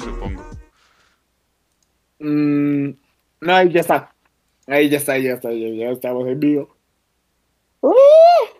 [0.00, 0.42] supongo.
[2.18, 2.90] Mm,
[3.40, 4.14] no, ya está.
[4.66, 6.77] Ahí ya está, ya está, ya, estamos en.
[7.88, 8.58] ¡Ah!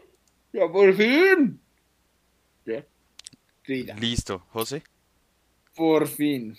[0.53, 1.61] ¡Ya por fin!
[2.65, 2.85] ¿Ya?
[3.65, 3.95] Sí, ya.
[3.97, 4.83] Listo, José.
[5.75, 6.57] Por fin.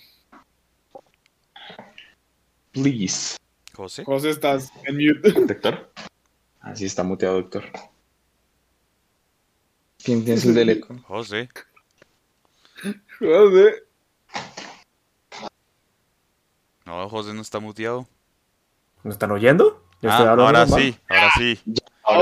[2.72, 3.36] Please.
[3.74, 4.04] José.
[4.04, 5.32] José, estás en mute.
[5.32, 5.92] Doctor.
[6.60, 7.64] Así está muteado, doctor.
[10.02, 10.96] ¿Quién tiene su del eco?
[11.04, 11.48] José.
[13.18, 13.84] José.
[16.86, 18.08] No, José no está muteado.
[19.02, 19.84] ¿Me están oyendo?
[20.02, 20.80] Ah, ahora normal.
[20.80, 21.58] sí, ahora sí.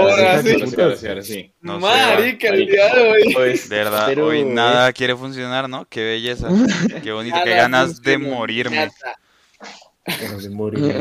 [0.00, 0.48] Ahora sí.
[0.52, 1.52] Ahora sí, ahora sí, ahora sí.
[1.60, 3.34] No sé, Marica, el día de hoy.
[3.34, 5.84] Pues, De verdad, pero, hoy eh, nada quiere funcionar, ¿no?
[5.86, 6.48] Qué belleza.
[7.02, 8.90] Qué bonito, qué ganas de morirme.
[10.32, 10.94] no se morirá.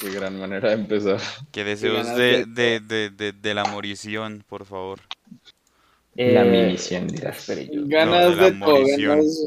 [0.00, 1.20] Qué gran manera de empezar.
[1.52, 4.98] Qué deseos ganas de, de- de, de, de, de la morición, por favor.
[6.16, 7.46] La Eh, minición, dirás.
[7.46, 7.54] yo-
[7.86, 8.78] Ganas No, de la de todo.
[8.78, 9.18] munición.
[9.18, 9.46] ganas-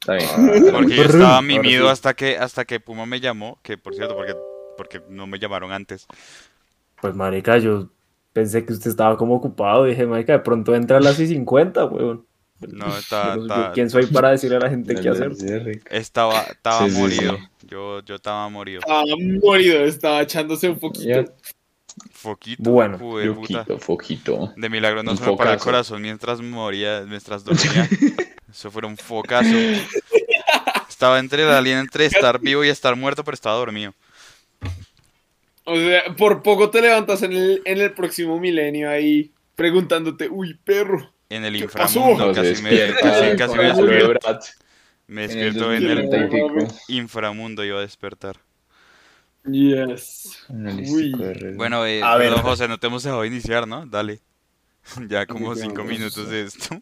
[0.00, 0.72] Está bien.
[0.72, 1.92] Porque yo estaba mimido sí.
[1.92, 4.34] hasta que hasta que Puma me llamó, que por cierto, porque
[4.76, 6.06] porque no me llamaron antes.
[7.00, 7.90] Pues, marica, yo
[8.32, 9.84] pensé que usted estaba como ocupado.
[9.84, 12.26] Dije, marica, de pronto entra a las y 50, weón.
[12.60, 15.32] No, estaba, ¿Quién soy para decirle a la gente qué hacer?
[15.90, 17.36] estaba, estaba Sí, morido.
[17.36, 17.66] sí.
[17.68, 18.80] Yo, yo estaba morido.
[18.80, 19.02] Estaba
[19.42, 21.24] morido, estaba echándose un poquito.
[22.12, 22.98] Foquito, Bueno.
[22.98, 23.64] puta.
[23.78, 24.52] Foquito.
[24.56, 27.88] De milagro no Un se me paró el corazón mientras moría, mientras dormía.
[28.50, 29.54] Eso fue un focazo.
[30.88, 33.92] Estaba entre la línea entre estar vivo y estar muerto, pero estaba dormido.
[35.66, 40.54] O sea, por poco te levantas en el, en el próximo milenio ahí preguntándote, uy,
[40.64, 41.12] perro.
[41.28, 42.94] En el inframundo, No, casi me,
[43.36, 44.38] casi, me el despierto.
[45.08, 46.74] Me en el despierto en el 2030 y pico.
[46.88, 48.36] inframundo, iba a despertar.
[49.44, 50.44] Yes.
[50.48, 51.12] Uy.
[51.56, 52.28] Bueno, eh, A ver.
[52.28, 53.86] perdón, José, no te hemos dejado iniciar, ¿no?
[53.86, 54.20] Dale.
[55.08, 55.90] Ya como cinco vamos.
[55.92, 56.80] minutos de esto.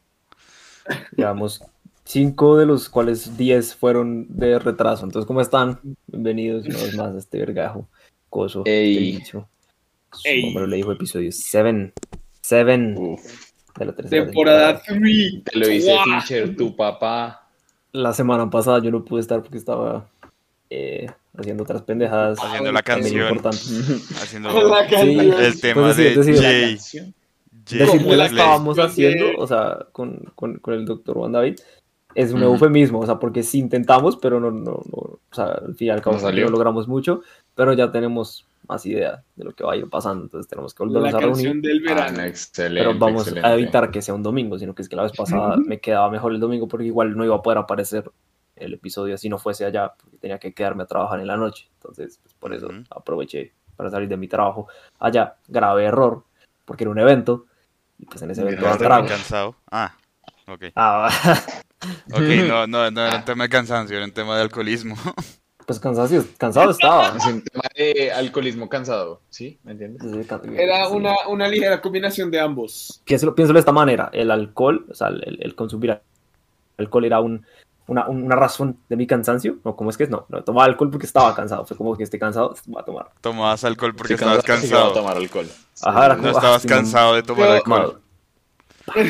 [1.17, 1.63] Llevamos
[2.05, 5.05] cinco de los cuales 10 fueron de retraso.
[5.07, 5.81] Entonces, ¿cómo están?
[6.07, 7.89] Bienvenidos una vez más a este vergajo
[8.35, 8.63] coso.
[8.67, 9.23] Ey.
[10.25, 10.45] Ey.
[10.47, 11.93] nombre le dijo episodio 7.
[12.41, 13.21] 7 Uf,
[13.79, 15.45] de la tercera Temporada 3.
[15.45, 17.49] te lo dice Fincher, tu papá.
[17.93, 20.09] La semana pasada yo no pude estar porque estaba
[20.69, 21.07] eh,
[21.39, 22.39] haciendo otras pendejadas.
[22.43, 23.41] Haciendo la canción.
[23.47, 25.33] Haciendo La canción.
[25.41, 26.79] el tema Pues de decir- Jay.
[27.67, 31.55] Jay Decir que la estábamos haciendo, o sea, con, con, con el doctor Juan David,
[32.15, 32.53] es un Ujú.
[32.53, 35.91] eufemismo, o sea, porque sí intentamos, pero no, no, no, o sea, al fin y
[35.91, 36.45] al cabo No salió.
[36.45, 37.23] no logramos mucho,
[37.55, 40.85] pero ya tenemos más idea de lo que va a ir pasando, entonces tenemos que
[40.85, 42.19] La volvernos a canción reunir, del Ah, verano.
[42.19, 42.79] no, excelente.
[42.79, 43.49] pero vamos excelente.
[43.49, 46.11] a evitar que sea un domingo, sino que es que la vez pasada me quedaba
[46.11, 48.11] mejor el domingo porque igual no iba a poder aparecer
[48.57, 51.69] el episodio si no fuese allá, porque tenía que quedarme a trabajar en la noche,
[51.75, 52.85] entonces pues, por eso Ujú.
[52.91, 54.69] aproveché para salir de mi trabajo
[55.01, 56.23] allá, grave error,
[56.65, 57.47] porque era un evento,
[57.99, 59.57] y pues en ese evento muy cansado.
[59.71, 59.95] Ah,
[60.47, 60.65] ok.
[60.77, 61.11] Ah,
[62.13, 64.97] Ok, no, no, no era un tema de cansancio, era un tema de alcoholismo.
[65.67, 67.09] pues cansado, cansado estaba.
[67.17, 69.59] Es un tema de alcoholismo cansado, ¿sí?
[69.65, 70.03] ¿Me entiendes?
[70.57, 73.01] Era una, una ligera combinación de ambos.
[73.05, 75.99] Piénselo, piénselo de esta manera, el alcohol, o sea, el, el consumir
[76.79, 77.45] alcohol era un,
[77.87, 80.11] una, una razón de mi cansancio, no, ¿cómo es que es?
[80.11, 83.07] No, no, tomaba alcohol porque estaba cansado, fue como que esté cansado, voy a tomar.
[83.21, 84.93] Tomabas alcohol porque Sí, estabas sí va a cansado.
[84.93, 85.47] tomar alcohol.
[85.83, 88.01] Ajá, era No ah, estabas no, cansado de tomar alcohol.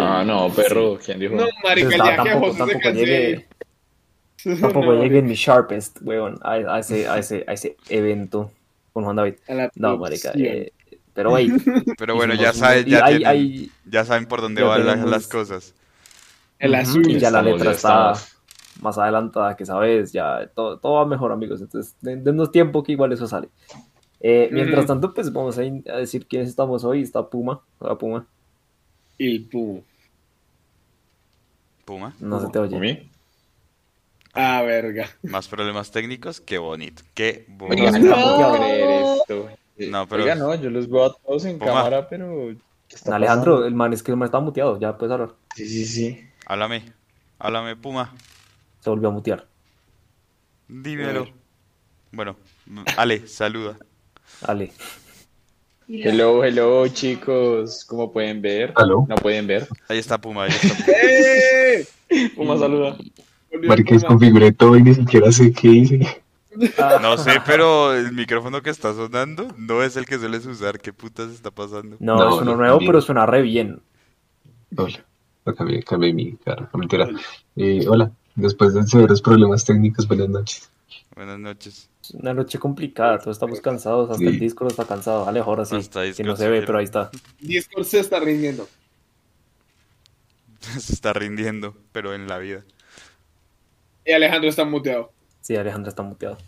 [0.00, 0.98] Ah, no, perro.
[1.04, 1.34] ¿Quién dijo?
[1.34, 3.48] No, marica, ta- día que tampoco, José se llegué,
[4.60, 8.50] tampoco No, llegué en mi sharpest, weón, a, a ese, a, ese, a ese evento
[8.92, 9.34] con Juan David.
[9.48, 10.72] a la No, marica, eh,
[11.12, 11.48] pero hey,
[11.98, 15.10] Pero bueno, ya saben, ya, hay- tienen- hay- ya saben por dónde van las, tenemos-
[15.10, 15.74] las cosas.
[16.58, 17.08] El azul.
[17.10, 18.12] Y ya la letra ya está
[18.80, 21.60] más adelantada que sabes, ya todo, todo va mejor, amigos.
[21.60, 23.48] Entonces, den- dennos tiempo que igual eso sale.
[24.20, 27.02] Eh, Mientras tanto, pues vamos a, decir quiénes estamos hoy.
[27.02, 27.60] Está Puma.
[27.78, 28.26] Hola, Puma.
[29.18, 29.80] Y pum.
[31.84, 32.78] Puma, No se te ¿A oye.
[32.80, 33.10] mí?
[34.34, 35.08] Ah, verga.
[35.22, 37.98] más problemas técnicos, qué bonito, qué Oiga, bonito.
[37.98, 38.36] no No.
[38.36, 39.48] puedo creer esto.
[39.90, 41.70] No, pero- Oiga, no, yo los veo a todos en Puma.
[41.72, 42.54] cámara, pero...
[42.88, 43.66] ¿qué está Alejandro, pasando?
[43.68, 44.78] el man es que el man está muteado.
[44.80, 45.30] Ya puedes hablar.
[45.54, 46.20] Sí, sí, sí.
[46.46, 46.84] Háblame,
[47.38, 48.12] háblame, Puma,
[48.80, 49.46] Se volvió a mutear.
[50.68, 51.26] dímelo.
[52.12, 52.36] Bueno,
[52.96, 53.76] Ale, saluda.
[54.42, 54.72] Ale.
[55.88, 57.84] Hello, hello, chicos.
[57.84, 58.72] ¿Cómo pueden ver?
[58.76, 59.04] Aló.
[59.08, 59.68] No pueden ver.
[59.88, 60.86] Ahí está Puma, ahí está Puma.
[61.02, 61.86] ¡Eh!
[62.36, 62.96] Puma saluda.
[63.62, 66.22] Marica, desconfiguré todo y ni siquiera sé qué hice.
[66.78, 70.78] Ah, No sé, pero el micrófono que está sonando no es el que sueles usar.
[70.80, 71.96] ¿Qué putas está pasando?
[72.00, 72.88] No, No, es uno no, nuevo, también.
[72.92, 73.80] pero suena re bien.
[74.76, 75.04] Hola.
[75.46, 76.68] No, cambié, cambié mi carro.
[76.72, 77.08] No, mentira.
[77.56, 78.10] Eh, hola.
[78.34, 80.70] Después de severos problemas técnicos, buenas noches.
[81.14, 81.88] Buenas noches.
[82.02, 84.26] Es una noche complicada, todos estamos cansados, hasta Sí.
[84.26, 85.24] el Discord está cansado.
[85.24, 85.76] Vale, ahora sí.
[85.76, 87.10] Hasta Que no se ve, pero ahí está.
[87.40, 88.66] Discord se está rindiendo.
[90.78, 92.64] Se está rindiendo, pero en la vida.
[94.04, 95.12] Y Alejandro está muteado.
[95.40, 96.38] Sí, Alejandro está muteado.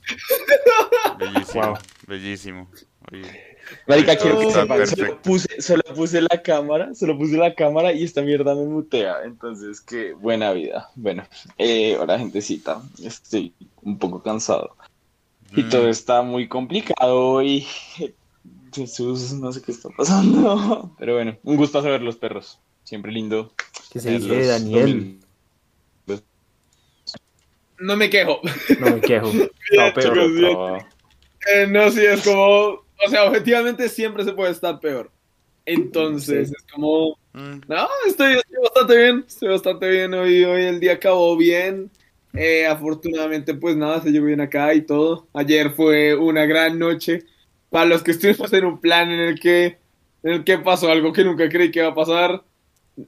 [1.18, 1.74] Bellísimo, Wow.
[2.06, 2.70] bellísimo.
[3.12, 3.56] Oye,
[3.86, 8.04] Marica, quiero que sepan, solo puse, solo puse la cámara, solo puse la cámara y
[8.04, 9.22] esta mierda me mutea.
[9.24, 10.90] Entonces, qué buena vida.
[10.96, 11.24] Bueno,
[11.58, 14.76] eh, hola gentecita, estoy un poco cansado.
[15.54, 17.66] Y mm, todo está muy complicado y
[18.72, 20.94] Jesús, no sé qué está pasando.
[20.98, 22.58] Pero bueno, un gusto ver los perros.
[22.84, 23.52] Siempre lindo.
[23.90, 24.98] ¿Qué se dice, Daniel?
[25.00, 25.25] domingos.
[27.78, 28.40] No me quejo.
[28.80, 29.30] No me quejo.
[29.70, 30.52] Chicos, bien.
[30.52, 30.78] Trabajo.
[31.54, 32.84] Eh, no, sí, es como.
[33.04, 35.10] O sea, objetivamente siempre se puede estar peor.
[35.64, 36.54] Entonces, Sí.
[36.56, 37.18] es como.
[37.32, 39.24] mm, No, estoy, estoy bastante bien.
[39.26, 40.14] Estoy bastante bien.
[40.14, 41.90] Hoy, hoy el día acabó bien.
[42.34, 45.26] Eh, afortunadamente, pues nada, se llegó bien acá y todo.
[45.34, 47.24] Ayer fue una gran noche.
[47.70, 49.78] Para los que estuvimos en un plan en el que,
[50.22, 52.42] en el que pasó algo que nunca creí que iba a pasar.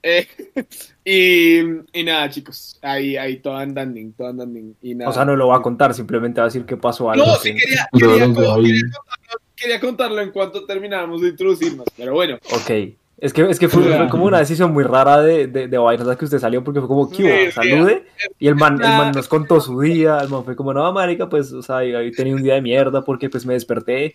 [0.03, 0.27] Eh,
[1.05, 2.79] y, y nada, chicos.
[2.83, 4.59] Ahí, ahí todo andando, todo andando.
[4.83, 5.11] Y nada.
[5.11, 7.27] O sea, no lo va a contar, simplemente va a decir que pasó algo.
[7.27, 8.69] No, sí quería, quería, no, quería contarlo,
[9.57, 12.39] quería contarlo en cuanto termináramos de introducirnos, pero bueno.
[12.53, 12.71] Ok.
[13.21, 16.17] Es que, es que fue, fue como una decisión muy rara de, de, de vainas
[16.17, 17.51] que usted salió porque fue como, ¿qué.
[17.51, 18.05] Salude.
[18.39, 20.19] Y el man, el man nos contó su día.
[20.21, 23.03] El man fue como, no, marica, pues, o sea, yo tenía un día de mierda
[23.03, 24.15] porque pues me desperté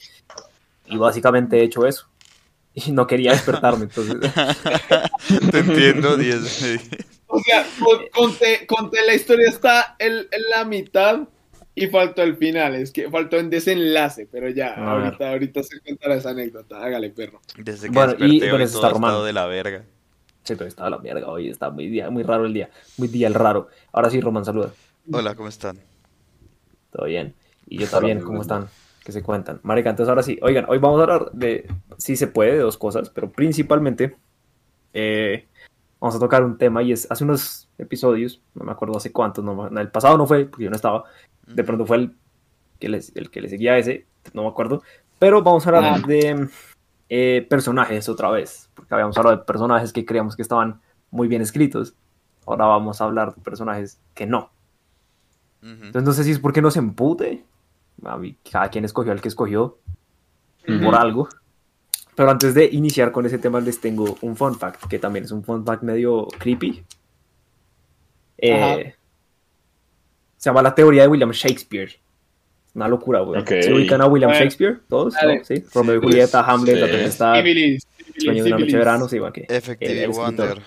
[0.87, 2.07] y básicamente he hecho eso.
[2.75, 4.17] Y no quería despertarme, entonces...
[5.51, 6.89] Te entiendo, 10 de 10.
[7.27, 11.19] O sea, con- conté, conté la historia está en, en la mitad
[11.75, 15.05] y faltó el final, es que faltó en desenlace, pero ya, A ver.
[15.05, 17.41] ahorita, ahorita se contará esa anécdota, hágale perro.
[17.57, 19.23] Desde que Bueno, y- hoy eso todo está Romano.
[19.23, 19.83] de la verga.
[20.43, 23.27] Sí, pero estaba la mierda hoy, está muy, día, muy raro el día, muy día
[23.27, 23.69] el raro.
[23.91, 24.71] Ahora sí, Roman, saluda.
[25.11, 25.79] Hola, ¿cómo están?
[26.91, 27.33] Todo bien.
[27.67, 28.41] Y yo también, ¿cómo bueno.
[28.41, 28.67] están?
[29.03, 29.59] ¿Qué se cuentan?
[29.63, 30.39] Marica, entonces ahora sí.
[30.41, 34.15] Oigan, hoy vamos a hablar de, sí se puede, de dos cosas, pero principalmente
[34.93, 35.45] eh,
[35.99, 39.43] vamos a tocar un tema y es hace unos episodios, no me acuerdo hace cuántos,
[39.43, 41.03] no, el pasado no fue, porque yo no estaba,
[41.47, 42.15] de pronto fue el
[42.79, 44.83] que, les- el que le seguía a ese, no me acuerdo,
[45.19, 46.07] pero vamos a hablar Ah.
[46.07, 46.47] de
[47.09, 50.79] eh, personajes otra vez, porque habíamos hablado de personajes que creíamos que estaban
[51.11, 51.93] muy bien escritos,
[52.45, 54.49] ahora vamos a hablar de personajes que no.
[55.61, 57.45] Entonces no sé si es porque no se empute.
[58.05, 59.77] A mí, cada quien escogió al que escogió
[60.83, 61.29] por algo.
[62.15, 65.31] Pero antes de iniciar con ese tema les tengo un fun fact, que también es
[65.31, 66.83] un fun fact medio creepy.
[68.37, 68.95] Eh,
[70.37, 71.91] se llama la teoría de William Shakespeare.
[72.75, 73.41] Una locura, güey.
[73.41, 73.49] Ok.
[73.61, 74.79] ¿Se ubican a William Bueno, Shakespeare?
[74.89, 75.13] ¿Todos?
[75.13, 75.43] ¿No?
[75.43, 75.63] ¿Sí?
[75.73, 76.91] Romeo y pues, Julieta, Hamlet, La sí.
[76.91, 77.33] Tempestad,
[78.17, 79.45] Sueño de una noche de verano, sí, igual que...
[79.49, 80.07] Effective.
[80.07, 80.61] Wonder.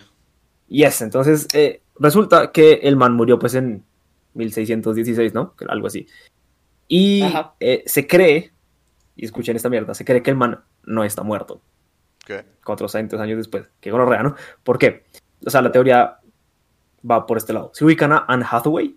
[0.68, 3.84] Yes, entonces eh, resulta que el man murió pues en
[4.34, 5.54] 1616, ¿no?
[5.68, 6.06] Algo así.
[6.88, 7.22] Y
[7.60, 8.52] eh, se cree,
[9.16, 11.60] y escuchen esta mierda, se cree que el man no está muerto,
[12.24, 12.44] ¿Qué?
[12.64, 13.68] 400 años después.
[13.80, 14.34] Que gonorrea, ¿no?
[14.64, 15.04] ¿Por qué?
[15.44, 16.18] O sea, la teoría
[17.08, 17.70] va por este lado.
[17.74, 18.96] ¿Se ubican a Anne Hathaway?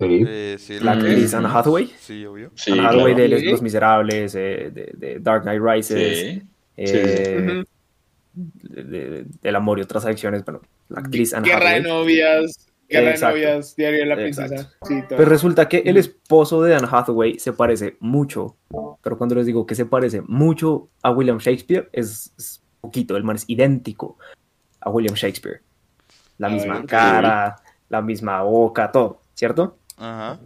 [0.00, 0.24] Sí.
[0.26, 1.86] Eh, sí, La que- actriz Anne Hathaway.
[1.98, 2.50] Sí, obvio.
[2.56, 3.30] Sí, Anne Hathaway claro.
[3.30, 3.50] de.
[3.50, 6.42] Los Miserables, eh, de, de Dark Knight Rises,
[6.76, 7.64] eh,
[8.34, 10.44] de, de- del amor y otras adicciones.
[10.44, 13.36] Bueno, la actriz Anne Guerra de novias, guerra Exacto.
[13.36, 14.72] de novias, diario de la princesa.
[14.86, 15.02] Sí.
[15.08, 18.56] Pues resulta que el esposo de Anne Hathaway se parece mucho,
[19.02, 23.24] pero cuando les digo que se parece mucho a William Shakespeare, es, es poquito, el
[23.24, 24.18] man es idéntico
[24.80, 25.62] a William Shakespeare.
[26.38, 27.56] La A misma ver, cara,
[27.88, 29.78] la misma boca, todo, ¿cierto?
[29.96, 30.38] Ajá.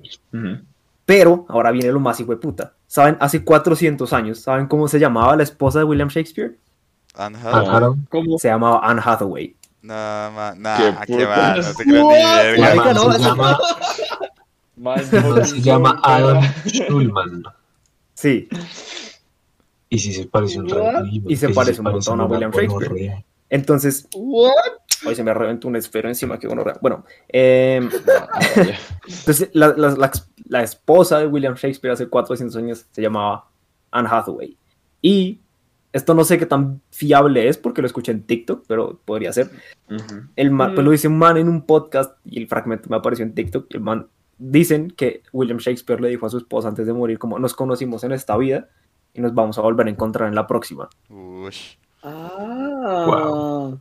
[1.04, 2.74] Pero ahora viene lo más hijo de puta.
[2.86, 3.16] ¿Saben?
[3.20, 6.56] Hace 400 años, ¿saben cómo se llamaba la esposa de William Shakespeare?
[7.14, 7.98] Anne Hathaway.
[8.10, 8.38] ¿Cómo?
[8.38, 9.56] Se llamaba Anne Hathaway.
[9.86, 10.56] Nada más.
[10.58, 10.76] Nah,
[11.06, 11.56] Qué qué va.
[11.56, 12.92] No te creas ni verga.
[12.94, 13.58] No, se llama,
[14.76, 17.42] Más se llama Adam Schulman.
[18.14, 18.48] Sí,
[19.88, 21.04] Y si se parece un rato.
[21.06, 23.24] Y se parece un montón a William Shakespeare.
[23.50, 24.50] entonces, What?
[25.06, 26.48] hoy se me reventó un esfero encima, que.
[26.80, 28.78] Bueno, eh, Shakespeare.
[29.06, 33.46] Entonces, la, la- la ex- la esposa de William Shakespeare hace 400 años se llamaba
[33.90, 34.56] Anne Hathaway.
[35.02, 35.38] Y
[35.96, 39.50] esto no sé qué tan fiable es porque lo escuché en TikTok, pero podría ser.
[40.36, 40.86] El man, pues Mm.
[40.86, 43.66] lo dice un man en un podcast y el fragmento me apareció en TikTok.
[43.70, 44.06] y el man
[44.38, 48.04] dicen que William Shakespeare le dijo a su esposa antes de morir como nos conocimos
[48.04, 48.68] en esta vida
[49.14, 50.88] y nos vamos a volver a encontrar en la próxima.
[51.08, 51.76] Ush.
[52.02, 53.04] Ah.
[53.06, 53.80] Wow.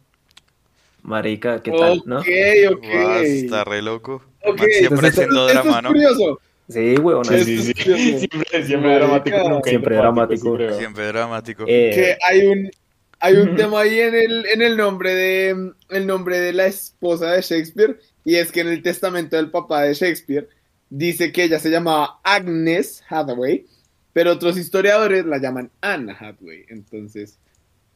[1.03, 2.01] Marica, ¿qué tal?
[2.05, 2.19] ¿no?
[2.19, 2.27] Ok,
[2.71, 2.83] ok.
[3.23, 4.23] Está re loco.
[4.45, 5.89] Man, siempre entonces- haciendo Esto drama, es ¿no?
[5.89, 6.39] curioso.
[6.67, 7.25] Sí, weón.
[7.25, 7.73] Sí, Sí, sí.
[7.83, 8.97] Siempre, siempre Marica.
[9.05, 9.49] dramático.
[9.49, 10.57] nunca Siempre dramático.
[10.77, 11.63] Siempre dramático.
[11.67, 12.71] Eh, que hay un
[13.19, 17.31] hay un tema ahí en el en el nombre de el nombre de la esposa
[17.31, 20.49] de Shakespeare y es que en el testamento del papá de Shakespeare
[20.89, 23.65] dice que ella se llamaba Agnes Hathaway,
[24.13, 26.65] pero otros historiadores la llaman Anne Hathaway.
[26.69, 27.37] Entonces,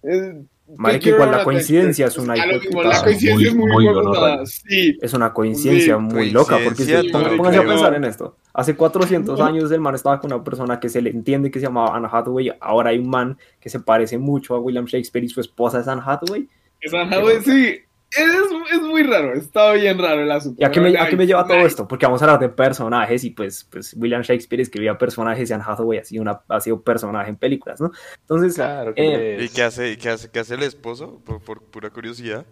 [0.04, 0.42] eh,
[0.78, 2.90] Marica, quiero igual la coincidencia es una A lo hijo de mismo, puta.
[2.96, 4.46] la coincidencia es muy, Muy- muy huevuda, honorable.
[4.48, 4.98] Sí.
[5.02, 8.38] Es una coincidencia muy loca, porque si- pónganse a pensar en esto.
[8.54, 11.66] Hace 400 años el man estaba con una persona que se le entiende que se
[11.68, 15.30] llamaba Anne Hathaway, ahora hay un man que se parece mucho a William Shakespeare y
[15.30, 16.48] su esposa es Anne Hathaway.
[16.82, 17.80] Es Anne Hathaway, sí.
[18.12, 18.26] Es,
[18.74, 20.60] es muy raro, está bien raro el asunto.
[20.60, 21.88] ¿Y a qué me, a qué me lleva todo esto?
[21.88, 25.64] Porque vamos a hablar de personajes y pues, pues William Shakespeare escribía personajes y Anne
[25.68, 27.92] Hathaway ha sido, una, ha sido personaje en películas, ¿no?
[28.22, 31.22] Entonces, Claro, Eh, que ¿Y qué hace, qué hace, qué hace el esposo?
[31.24, 32.48] Por, por pura curiosidad.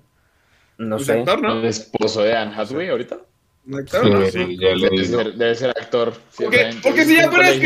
[0.77, 1.19] no Pues sé.
[1.19, 1.53] actor, ¿no?
[1.53, 3.17] el esposo de Anne Hathaway ahorita.
[3.67, 6.13] Debe ser, debe ser actor.
[6.37, 6.71] Porque,
[7.03, 7.65] si ya fuera, si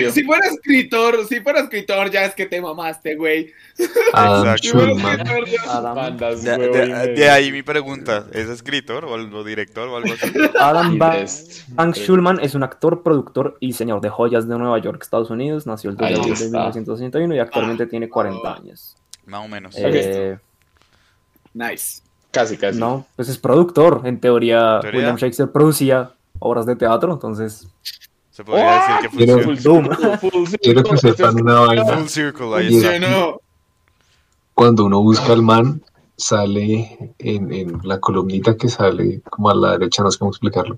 [0.50, 3.53] escritor, si fuera escritor, ya es que te mamaste, güey.
[4.13, 4.58] Adam.
[4.58, 8.25] Si escritor, ya- Adam, Bandas, De, ahí mi pregunta.
[8.34, 10.31] ¿Es escritor o, director o algo así?
[10.60, 11.70] Adam Y Ba- Best.
[11.77, 15.67] Hank Schulman es un actor, productor y diseñador de joyas de Nueva York, Estados Unidos.
[15.67, 16.48] Nació el 2 de abril de está.
[16.48, 18.98] 1961 y actualmente tiene 40 años.
[19.27, 19.75] Más o menos.
[19.77, 20.38] Eh,
[21.53, 22.01] Nice.
[22.32, 22.80] Casi, casi.
[22.80, 24.02] no, pues es productor.
[24.06, 25.00] En teoría, ¿Teoría?
[25.00, 27.68] William Shakespeare producía obras de teatro, entonces.
[28.32, 29.90] Se podría decir que Quiero- funciona.
[29.98, 30.18] Doom.
[30.20, 31.86] Full circle, Quiero que sepan una vaina.
[31.98, 33.00] Full circle, ahí Y está.
[33.00, 33.42] No.
[34.54, 35.82] Cuando uno busca al man,
[36.16, 40.78] sale en, en la columnita que sale como a la derecha, no sé cómo explicarlo,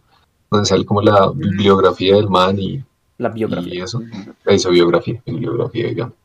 [0.50, 2.84] donde sale como la bibliografía del man y,
[3.18, 3.84] La y biografía.
[3.84, 4.02] eso.
[4.46, 6.16] Eso, biografía, bibliografía, digamos.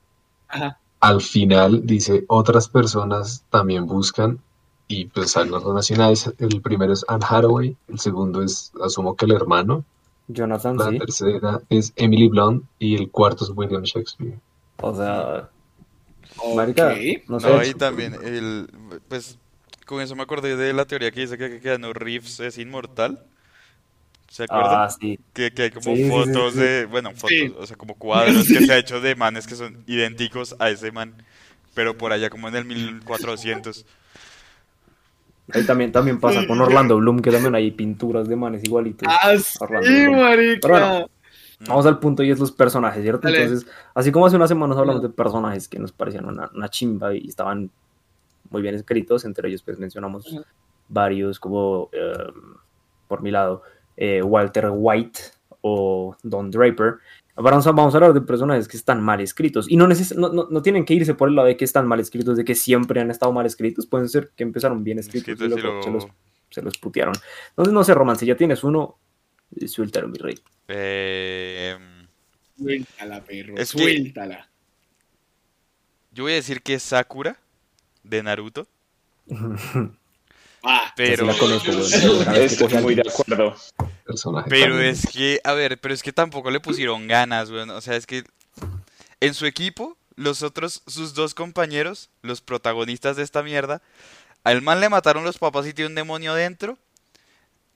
[0.49, 0.79] Ajá.
[1.01, 4.39] Al final dice, otras personas también buscan
[4.89, 6.33] y pues salen los relacionados.
[6.39, 9.85] El primero es Anne Hathaway, el segundo es, asumo que el hermano,
[10.29, 10.99] Jonathan, la sí.
[10.99, 14.39] tercera es Emily Blunt y el cuarto es William Shakespeare.
[14.81, 15.51] O sea,
[16.55, 16.97] marica, Ok.
[17.29, 17.49] no sé.
[17.49, 18.69] No, ahí también, el,
[19.09, 19.39] pues,
[19.87, 23.25] con eso me acordé de la teoría que dice que, que Keanu Reeves es inmortal.
[24.29, 24.83] ¿Se acuerdan?
[24.85, 25.19] Ah, sí.
[25.33, 26.61] Que, que hay como Sí, sí, sí, fotos sí.
[26.61, 27.55] de, bueno, fotos, Sí.
[27.59, 30.93] o sea, como cuadros que se ha hecho de manes que son idénticos a ese
[30.93, 31.15] man,
[31.75, 33.87] pero por allá como en el 1400.
[35.53, 39.09] Ahí también, también pasa con Orlando Bloom, que también hay pinturas de manes igualitos.
[39.11, 40.61] Ah, Orlando marica.
[40.63, 41.11] Pero bueno.
[41.67, 43.27] Vamos al punto y es los personajes, ¿cierto?
[43.27, 43.43] Dale.
[43.43, 47.15] Entonces, así como hace unas semanas hablamos de personajes que nos parecían una, una chimba
[47.15, 47.71] y estaban
[48.51, 50.37] muy bien escritos, entre ellos pues mencionamos
[50.89, 52.33] varios como, eh,
[53.09, 53.63] por mi lado,
[53.97, 55.21] eh, Walter White
[55.61, 56.97] o Don Draper.
[57.39, 60.17] Ahora vamos a, vamos a hablar de personajes que están mal escritos y no, neces
[60.17, 62.45] no, no, no tienen que irse por el lado de que están mal escritos, de
[62.45, 65.63] que siempre han estado mal escritos, pueden ser que empezaron bien escritos y Escritos y
[65.63, 66.07] luego lo- se, los,
[66.51, 67.15] se los putearon.
[67.51, 68.99] Entonces, no sé, Román, si ya tienes uno,
[69.69, 70.39] suéltalo, mi rey.
[70.67, 71.77] Eh,
[72.59, 73.55] Suéltala, perro.
[73.57, 74.49] Es que- Suéltala.
[76.11, 77.39] yo voy a decir que es Sakura
[78.03, 78.67] de Naruto,
[80.63, 81.25] Ah, pero...
[81.27, 81.71] la conozco,
[82.35, 83.55] Estoy muy de acuerdo.
[84.49, 84.83] Pero también.
[84.83, 87.71] es que, a ver, pero es que tampoco le pusieron ganas, weón.
[87.71, 88.25] O sea, es que
[89.21, 93.83] en su equipo, los otros, sus dos compañeros, los protagonistas de esta mierda,
[94.45, 96.79] al man le mataron los papás y tiene un demonio dentro.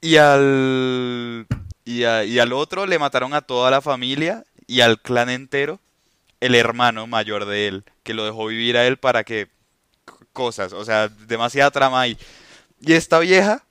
[0.00, 1.46] Y al.
[1.84, 5.80] Y, a- y al otro le mataron a toda la familia y al clan entero,
[6.40, 9.48] el hermano mayor de él, que lo dejó vivir a él para que.
[10.32, 12.16] Cosas, o sea, demasiada trama ahí.
[12.84, 13.64] Y esta vieja,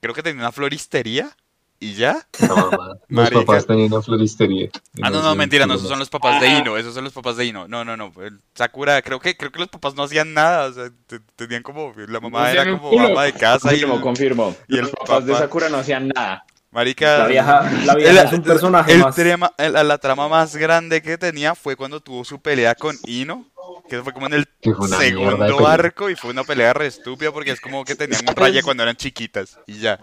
[0.00, 1.30] creo que tenía una floristería
[1.78, 2.26] y ya.
[2.40, 2.96] Mamá.
[3.08, 4.68] Los papás tenían una floristería.
[5.00, 6.58] Ah, no, no, mentira, no, esos son los papás de Ah.
[6.58, 7.68] Ino, esos son los papás de Ino.
[7.68, 8.12] No, no, no.
[8.54, 11.92] Sakura, creo que, creo que los papás no hacían nada, o sea, te- tenían como,
[11.96, 14.56] la mamá No era como ama de casa y, Confirmo, confirmo.
[14.68, 15.34] y el Los papás de.
[15.36, 16.44] Sakura no hacían nada.
[16.76, 19.18] Marica, La vieja, la vieja el- es un personaje el más.
[19.58, 23.46] el- la trama más grande que tenía fue cuando tuvo su pelea con Ino,
[23.88, 27.60] que fue como en el segundo arco y fue una pelea re estúpida porque es
[27.60, 29.98] como que tenían un raye cuando eran chiquitas y ya.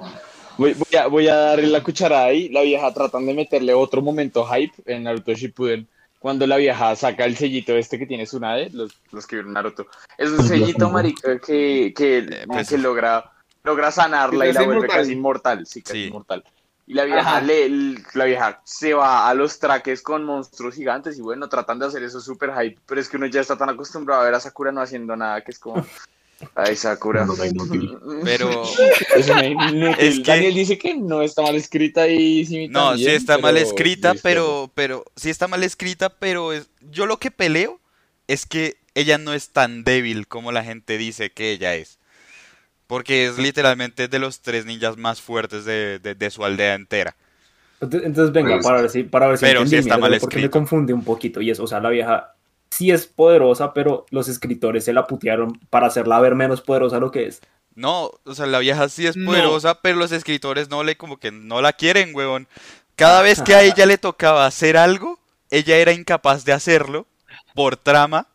[0.58, 2.50] Voy, voy a, voy a darle la cucharada ahí.
[2.50, 5.88] La vieja tratan de meterle otro momento hype en Naruto Shippuden.
[6.20, 9.88] Cuando la vieja saca el sellito este que tiene Tsunade, los, los que vieron Naruto.
[10.18, 13.30] Es un El sellito, marica, que, que, Eh, pues- que logra,
[13.64, 15.00] logra sanarla Que y la es vuelve inmortal.
[15.02, 15.66] casi inmortal.
[15.68, 16.08] Sí, casi Sí.
[16.08, 16.44] inmortal.
[16.86, 21.22] Y la vieja, le, la vieja se va a los traques con monstruos gigantes y
[21.22, 22.78] bueno, tratan de hacer eso súper hype.
[22.86, 25.42] Pero es que uno ya está tan acostumbrado a ver a Sakura no haciendo nada
[25.42, 25.86] que es como...
[26.56, 27.26] Ay, Sakura.
[27.26, 28.22] No, no.
[28.26, 28.64] Pero
[29.16, 29.96] Es una inútil.
[29.98, 33.38] Es que- Daniel dice que no está mal escrita y sí No, sí también, está
[33.38, 37.80] mal escrita, pero, pero, sí está mal escrita, pero es, yo lo que peleo
[38.28, 41.98] es que ella no es tan débil como la gente dice que ella es.
[42.88, 47.16] Porque es literalmente de los tres ninjas más fuertes de, de- de su aldea entera.
[47.82, 50.40] Entonces, venga, Pues, para ver si, para ver si pero sí está mierda, mal porque
[50.40, 51.42] me confunde un poquito.
[51.42, 52.36] Y eso, o sea, la vieja
[52.72, 57.02] sí es poderosa, pero los escritores se la putearon para hacerla ver menos poderosa de
[57.02, 57.42] lo que es.
[57.76, 59.26] No, o sea, la vieja sí es No.
[59.26, 62.48] poderosa, pero los escritores no le, como que no la quieren, huevón.
[62.96, 67.08] Cada vez que a ella le tocaba hacer algo, ella era incapaz de hacerlo
[67.56, 68.28] por trama.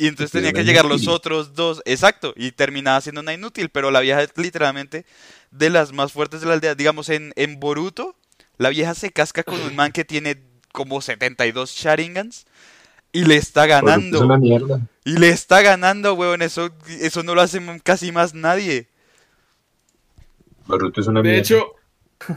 [0.00, 3.90] Y entonces era que llegar los otros dos, exacto, y terminaba siendo una inútil, pero
[3.90, 5.04] la vieja es literalmente
[5.50, 6.74] de las más fuertes de la aldea.
[6.74, 8.16] Digamos, en, en Boruto,
[8.56, 10.38] la vieja se casca con un man que tiene
[10.72, 12.46] como 72 Sharingans
[13.12, 14.16] y le está ganando.
[14.18, 14.80] Es una mierda.
[15.04, 16.40] Y le está ganando, weón.
[16.40, 18.88] Eso, eso no lo hace casi más nadie.
[20.66, 21.40] Boruto es una De mierda.
[21.42, 21.74] hecho,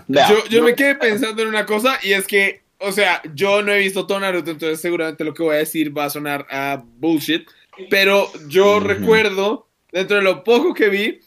[0.08, 3.22] Vea, yo, yo no- me quedé pensando en una cosa y es que, o sea,
[3.34, 6.10] yo no he visto todo Naruto, entonces seguramente lo que voy a decir va a
[6.10, 7.48] sonar a bullshit,
[7.90, 11.20] pero yo recuerdo, dentro de lo poco que vi,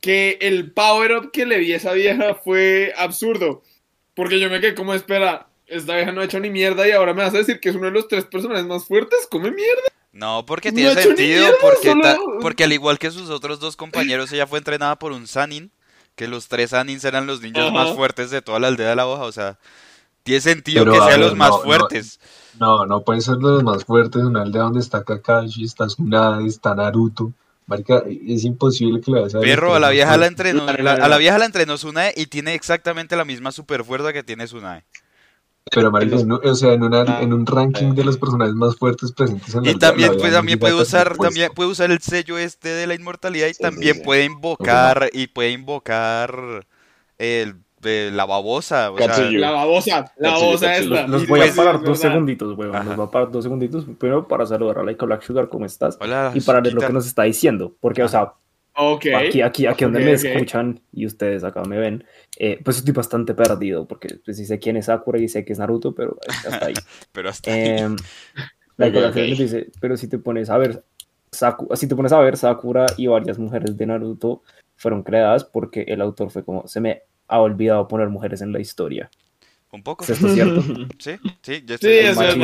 [0.00, 3.62] que el power-up que le vi a esa vieja fue absurdo,
[4.14, 7.14] porque yo me quedé como, espera, esta vieja no ha hecho ni mierda y ahora
[7.14, 9.82] me vas a decir que es uno de los tres personajes más fuertes, come mierda.
[10.12, 11.40] No, porque No tiene sentido.
[11.40, 14.98] mierda, porque, solo- ta- porque al igual que sus otros dos compañeros, ella fue entrenada
[14.98, 15.70] por un Sanin.
[16.14, 17.72] Que los tres Sanins eran los ninjas Ajá.
[17.72, 19.22] más fuertes de toda la aldea de la hoja.
[19.22, 19.58] O sea,
[20.22, 22.20] tiene sentido Pero, que sean ver, los más no, no, fuertes.
[22.60, 26.74] No, no pueden ser los más fuertes una aldea donde está Kakashi, está Tsunade, está
[26.74, 27.32] Naruto.
[27.66, 30.50] Marica, es imposible que le vayas a ver Perro, a la vieja la fuertes.
[30.52, 30.82] entrenó.
[30.82, 34.22] La- a la vieja la entrenó Tsunae y tiene exactamente la misma super fuerza que
[34.22, 34.84] tiene Tsunae.
[35.70, 38.74] Pero, marica, en o sea, en, una- Ah, en un ranking de los personajes más
[38.76, 42.00] fuertes presentes en la Y también, la pues, también puede usar, también puede usar el
[42.00, 44.04] sello este de la inmortalidad y Sí, también sí, sí.
[44.04, 46.66] puede invocar y puede invocar
[47.18, 48.90] el, eh, la babosa.
[48.90, 49.30] O sea.
[49.30, 51.06] La babosa, la babosa esta.
[51.06, 52.72] Los Y voy a pues, parar dos segunditos, weón.
[52.86, 55.96] Los voy a parar dos segunditos primero para saludar a Laika Black Sugar, ¿cómo estás?
[56.00, 57.74] hola, Y para leer lo que nos está diciendo.
[57.80, 58.34] Porque, o sea,
[58.74, 59.06] Ok.
[59.14, 62.04] aquí, aquí, aquí donde me escuchan y ustedes acá me ven,
[62.38, 63.86] eh, pues estoy bastante perdido.
[63.86, 66.74] Porque pues, sí sé quién es Sakura y sé que es Naruto, pero hasta ahí.
[67.12, 67.60] Pero hasta ahí.
[67.78, 67.96] Em,
[68.78, 69.30] Laika Ok, Black Sugar ok.
[69.30, 70.82] nos dice, pero si te pones a ver,
[71.30, 74.42] Saku- si te pones a ver, Sakura y varias mujeres de Naruto
[74.76, 78.60] fueron creadas porque el autor fue como, se me ha olvidado poner mujeres en la
[78.60, 79.10] historia.
[79.70, 80.04] Un poco.
[80.04, 80.60] ¿Es esto cierto?
[80.98, 82.36] Sí, sí, ya Sí, estoy- eso es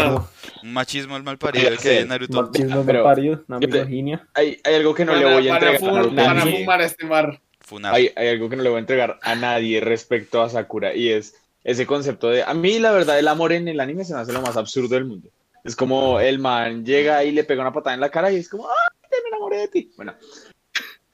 [0.62, 2.42] un machismo al mal parido Sí, que Naruto.
[2.42, 4.26] machismo Pero- parido, una yo misoginia.
[4.34, 6.58] Hay, hay algo que no le Para- voy a para entregar a para nadie.
[6.60, 7.40] fumar a este mar.
[7.84, 11.10] Hay, hay algo que no le voy a entregar a nadie respecto a Sakura y
[11.10, 14.20] es ese concepto de a mí la verdad el amor en el anime se me
[14.20, 15.28] hace lo más absurdo del mundo.
[15.64, 18.48] Es como el man llega y le pega una patada en la cara y es
[18.48, 19.92] como ¡ay, me enamoré de ti!
[19.98, 20.14] Bueno,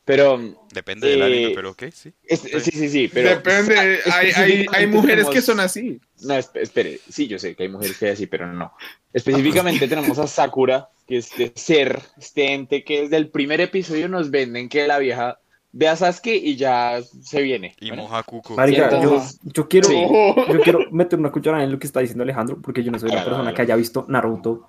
[0.04, 0.38] pero
[0.72, 2.12] Depende del anime, eh, pero ok, sí.
[2.24, 5.98] es- sí, sí, sí, pero Depende, hay, hay, hay mujeres que son así.
[6.22, 8.72] No, esp- espere, sí, yo sé que hay mujeres que hay así, pero no.
[9.12, 14.08] Específicamente tenemos a Sakura, que es este ser, este ente que desde el primer episodio
[14.08, 15.38] nos venden que la vieja
[15.72, 17.74] ve a Sasuke y ya se viene.
[17.80, 18.54] Y Bueno, moja cuco.
[18.54, 19.94] Marica, yo, entonces- yo quiero, Sí.
[20.52, 23.10] yo quiero meter una cuchara en lo que está diciendo Alejandro, porque yo no soy
[23.10, 24.68] la persona que haya visto Naruto.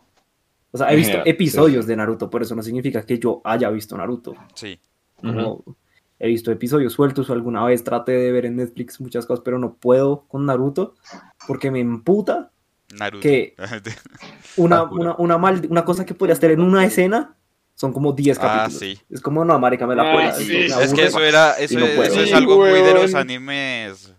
[0.71, 3.95] O sea, he visto episodios de Naruto, pero eso no significa que yo haya visto
[3.97, 4.33] Naruto.
[4.55, 4.77] Sí.
[5.15, 5.63] Como
[6.19, 9.59] he visto episodios sueltos o alguna vez traté de ver en Netflix muchas cosas, pero
[9.59, 10.95] no puedo con Naruto
[11.47, 12.51] porque me emputa
[12.97, 13.21] Naruto.
[13.21, 13.55] que
[14.57, 17.35] una, una, una, mal- una cosa que podría estar en una escena
[17.73, 18.79] son como 10 Ah, capítulos.
[18.79, 18.99] sí.
[19.09, 20.31] Es como, no, marica, me la Ah, pela.
[20.33, 20.55] sí.
[20.81, 22.09] Es que eso era, eso, no es, puedo.
[22.13, 24.13] eso es Sí, algo muy de los animes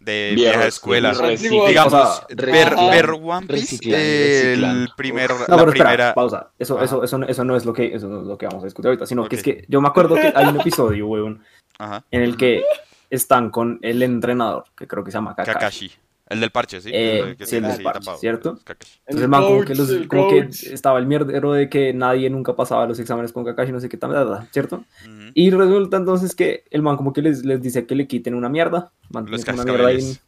[0.00, 1.12] de Viejos, vieja escuela.
[1.12, 1.66] reciclan.
[1.68, 6.14] Digamos, O sea, ver, ver One Piece, reciclan, eh, el primer, No, la pero espera,
[6.14, 6.50] pausa.
[6.58, 6.84] Eso, Ajá.
[6.86, 8.88] eso, eso, eso no es lo que, eso no es lo que vamos a discutir
[8.88, 11.44] ahorita, sino que es que yo me acuerdo que hay un episodio, weón,
[11.78, 12.02] Ajá.
[12.10, 12.64] en el que
[13.10, 15.52] están con el entrenador, que creo que se llama Kakashi.
[15.54, 15.92] Kakashi.
[16.30, 16.90] El del parche, ¿sí?
[16.92, 18.18] Eh, El sí, el del parche, tapado.
[18.18, 18.58] ¿cierto?
[19.06, 20.62] Entonces, man, como, que, coach, los- el como que coach.
[20.64, 23.96] estaba el mierdero de que nadie nunca pasaba los exámenes con Kakashi, no sé qué
[23.98, 24.48] tal.
[24.52, 24.76] ¿cierto?
[25.04, 25.30] Ujú.
[25.34, 28.48] Y resulta entonces que el man como que les, les dice que le quiten una
[28.48, 30.24] mierda, man, Los tiene una mierda ahí en cascabeles.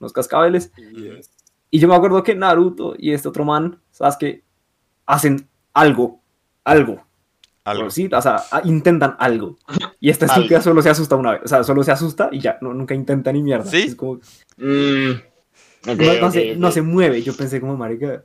[0.00, 0.72] los cascabeles.
[1.70, 4.42] Y yo me acuerdo que Naruto y este otro man, ¿sabes qué?
[5.06, 6.20] Hacen algo,
[6.64, 7.04] algo,
[7.64, 7.90] Algo.
[7.90, 9.56] Sí, o sea, a- intentan algo.
[10.00, 10.36] Y esta Algo.
[10.36, 11.40] estúpida solo se asusta una vez.
[11.44, 13.64] O sea, solo se asusta y ya, no, nunca intenta ni mierda.
[13.68, 13.78] ¿Sí?
[13.88, 14.20] Es como,
[14.56, 15.10] Mm,
[15.92, 16.58] ok, no, no ok, se, ok.
[16.58, 17.22] no se mueve.
[17.22, 18.22] Yo pensé como, marica,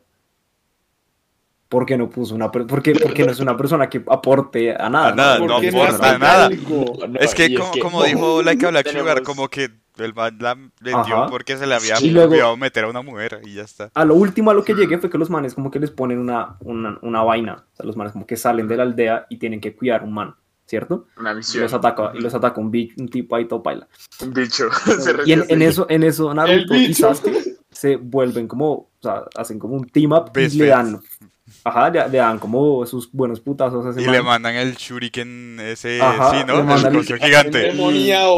[1.69, 4.04] ¿por qué no puso una per- por qué, por qué no es una persona que
[4.08, 5.10] aporte a nada?
[5.10, 5.47] A nada, ¿no?
[5.47, 6.45] no ¿Por qué aporta nada.
[6.47, 6.86] algo?
[7.08, 10.38] No, Es que, y como, como dijo Laika Black tenemos- Sugar, como que el man
[10.39, 11.28] la vendió Ajá.
[11.28, 13.89] porque se le había Y luego- olvidado meter a una mujer y ya está.
[13.93, 16.17] A lo último a lo que llegué fue que los manes como que les ponen
[16.19, 17.65] una, una, una vaina.
[17.74, 20.13] O sea, los manes como que salen de la aldea y tienen que cuidar un
[20.13, 20.34] man,
[20.65, 21.06] ¿cierto?
[21.17, 21.63] Una Y misión.
[21.63, 23.88] los ataca, y los ataca un, bi- un tipo ahí todo paila.
[24.21, 24.69] Un bicho.
[25.26, 27.13] Y en, en eso, en eso Naruto y bicho.
[27.13, 27.51] Sasuke
[27.82, 30.91] se vuelven como, o sea, hacen como un team up y Best le friends.
[30.91, 31.02] dan
[31.63, 34.13] Ajá, le, le dan como sus buenos putazos a ese Y man.
[34.13, 36.58] le mandan el shuriken ese, Ajá, sí, ¿no?
[36.58, 37.72] le mandan el el- gigante.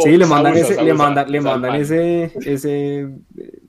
[0.03, 1.82] Sí, le mandan Sabusa, ese, le mandan, le mandan man.
[1.82, 3.10] ese, ese,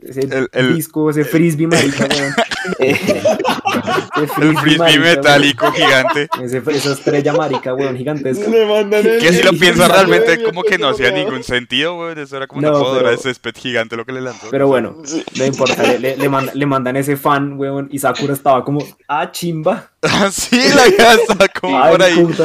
[0.01, 2.07] ese El- el- disco, ese frisbee marica,
[4.17, 4.23] weón.
[4.23, 6.29] El frisbee marica, metálico gigante.
[6.37, 6.47] weón.
[6.47, 8.49] Ese, esa estrella marica, weón, gigantesca.
[8.51, 11.97] Le mandan el- Que si lo piensas realmente el- como que no hacía ningún sentido,
[11.97, 12.19] güey.
[12.19, 14.47] Eso era como No, una podadora pero- de césped gigante lo que le lanzó.
[14.51, 14.97] Pero bueno,
[15.37, 18.81] no importa, le, le, le manda- le mandan ese fan, weón, y Sakura estaba como,
[19.09, 19.91] ah, chimba.
[20.07, 22.15] Ah, sí, la casa como Ay, por ahí.
[22.25, 22.45] puta.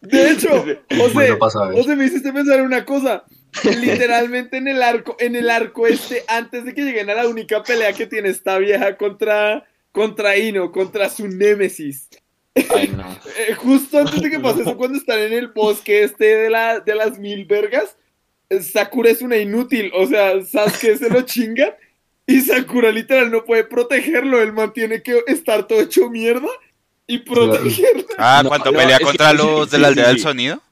[0.00, 0.64] De hecho,
[0.96, 1.36] José.
[1.74, 3.24] José, me hiciste pensar en una cosa.
[3.64, 7.62] Literalmente en el arco, en el arco este, antes de que lleguen a la única
[7.62, 12.08] pelea que tiene esta vieja contra, contra Ino, contra su némesis.
[12.74, 13.04] Ay, no.
[13.38, 16.80] Eh, justo antes de que pase eso, cuando están en el bosque este de, la,
[16.80, 17.96] de las mil vergas,
[18.48, 19.90] eh, Sakura es una inútil.
[19.94, 21.74] O sea, Sasuke se lo chingan
[22.26, 24.40] y Sakura literal no puede protegerlo.
[24.40, 26.48] Él mantiene que estar todo hecho mierda
[27.06, 28.06] y protegerlo.
[28.18, 30.22] Ah, cuando no, pelea que- contra sí, los de la sí, aldea del sí.
[30.22, 30.62] sonido.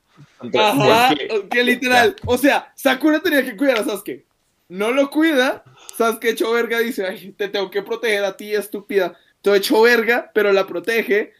[0.54, 2.16] Ajá, Es que- que literal.
[2.26, 4.24] O sea, Sakura tenía que cuidar a Sasuke.
[4.68, 5.62] No lo cuida.
[5.96, 9.14] Sasuke hecho verga dice, ay, te tengo que proteger a ti, estúpida.
[9.42, 11.32] Todo hecho verga, pero la protege.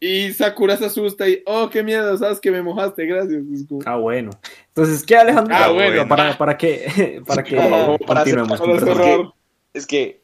[0.00, 3.40] Y Sakura se asusta y, oh, qué miedo, Sasuke, me mojaste, gracias.
[3.54, 4.30] Es Ah, bueno.
[4.68, 5.54] Entonces, ¿qué, Alejandro?
[5.56, 6.08] Ah, bueno.
[6.08, 9.04] Para, para que, para que para continuemos hacer- personajes.
[9.12, 9.32] cerrar.
[9.74, 10.20] Es que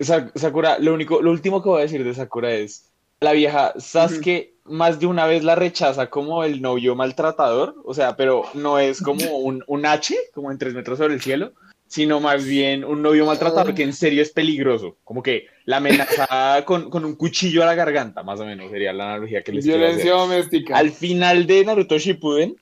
[0.00, 3.72] Sa- Sakura, lo único, lo último que voy a decir de Sakura es la vieja
[3.78, 8.78] Sasuke más de una vez la rechaza como el novio maltratador, o sea, pero no
[8.78, 11.52] es como un, un H, como en tres metros sobre el cielo,
[11.88, 16.62] sino más bien un novio maltratador que en serio es peligroso, como que la amenaza
[16.64, 19.64] con, con un cuchillo a la garganta, más o menos sería la analogía que les
[19.64, 20.76] quiero Violencia doméstica.
[20.76, 22.56] Al final de Naruto Shippuden,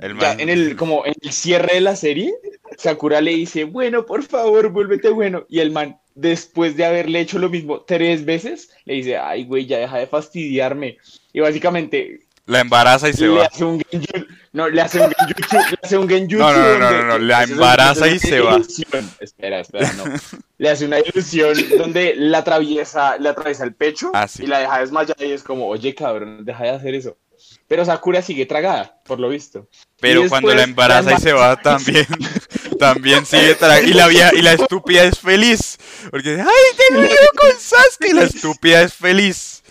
[0.00, 2.32] El ya man- en el, como en el cierre de la serie,
[2.78, 5.44] Sakura le dice, bueno, por favor, vuélvete bueno.
[5.50, 9.66] Y el man, después de haberle hecho lo mismo tres veces, le dice, ay, güey,
[9.66, 10.98] ya deja de fastidiarme.
[11.32, 13.46] Y básicamente La embaraza y se le va.
[13.46, 16.38] hace un genjutsu, no, le hace un genjutsu, le hace un genjutsu.
[16.38, 18.60] No, no, no, no, no, la embaraza y se va.
[19.20, 20.04] Espera, espera, no.
[20.58, 24.80] Le hace una ilusión donde la atraviesa, le atraviesa el pecho Ah, y la deja
[24.80, 27.16] desmayada y es como, oye, cabrón, deja de hacer eso.
[27.70, 29.68] Pero Sakura sigue tragada, por lo visto.
[30.00, 32.04] Pero cuando la embaraza y se va también,
[32.80, 35.78] también sigue tra- y la vieja, y la estúpida es feliz.
[36.10, 38.08] Porque dice, ay, tengo hijo con Sasuke.
[38.10, 39.62] Y la estúpida es feliz.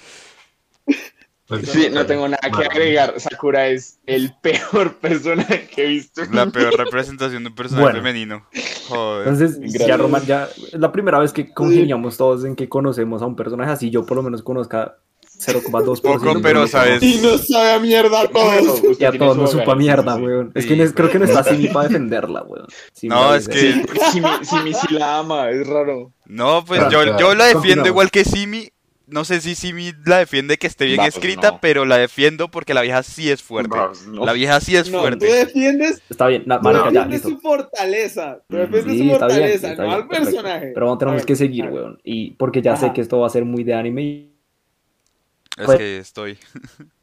[1.73, 3.19] Sí, no tengo nada que agregar.
[3.19, 6.21] Sakura es el peor personaje que he visto.
[6.31, 7.97] La peor representación de un personaje Bueno.
[7.99, 8.47] femenino.
[8.87, 9.27] Joder.
[9.27, 9.87] Entonces, Gracias.
[9.87, 13.35] ya Roman, ya es la primera vez que congeniamos todos en que conocemos a un
[13.35, 13.89] personaje así.
[13.89, 14.99] Yo por lo menos conozca
[15.39, 16.01] 0,2%.
[16.01, 17.01] Poco, pero, ¿sabes?
[17.01, 18.81] Y nos sabe a mierda a todos.
[18.83, 20.51] Usted Y a todos nos supa hogar, mierda, weón.
[20.55, 22.67] Es Sí, que no creo que no está Simi para defenderla, weón.
[23.03, 26.11] No, es que- Sí, Simi, Simi sí la ama, es raro.
[26.25, 27.19] No, pues Claro, yo, claro.
[27.19, 28.69] yo la defiendo igual que Simi.
[29.11, 31.59] No sé si Simi la defiende que esté bien pues, escrita, no.
[31.59, 33.75] pero la defiendo porque la vieja sí es fuerte.
[33.75, 34.23] Pues, no.
[34.23, 35.25] La vieja sí es No, tú fuerte.
[35.25, 38.39] defiendes, Está bien, tú ya, defiendes su fortaleza.
[38.47, 40.25] Tú Mm, defiendes Sí, su bien, fortaleza, no bien, al perfecto.
[40.31, 40.71] personaje.
[40.75, 41.99] Pero tenemos A ver, que seguir, a weón.
[42.03, 44.01] Y porque ya sé que esto va a ser muy de anime.
[44.03, 44.28] y-
[45.59, 46.37] Es Pues- que estoy.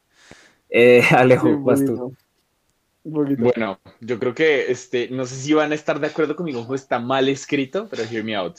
[0.69, 1.97] Eh, Sí, Alejo, un vas poquito.
[1.97, 2.17] tú.
[3.05, 3.43] Un poquito.
[3.45, 6.75] Bueno, yo creo que este, no sé si van a estar de acuerdo conmigo, ojo,
[6.75, 8.57] está mal escrito, pero hear me out.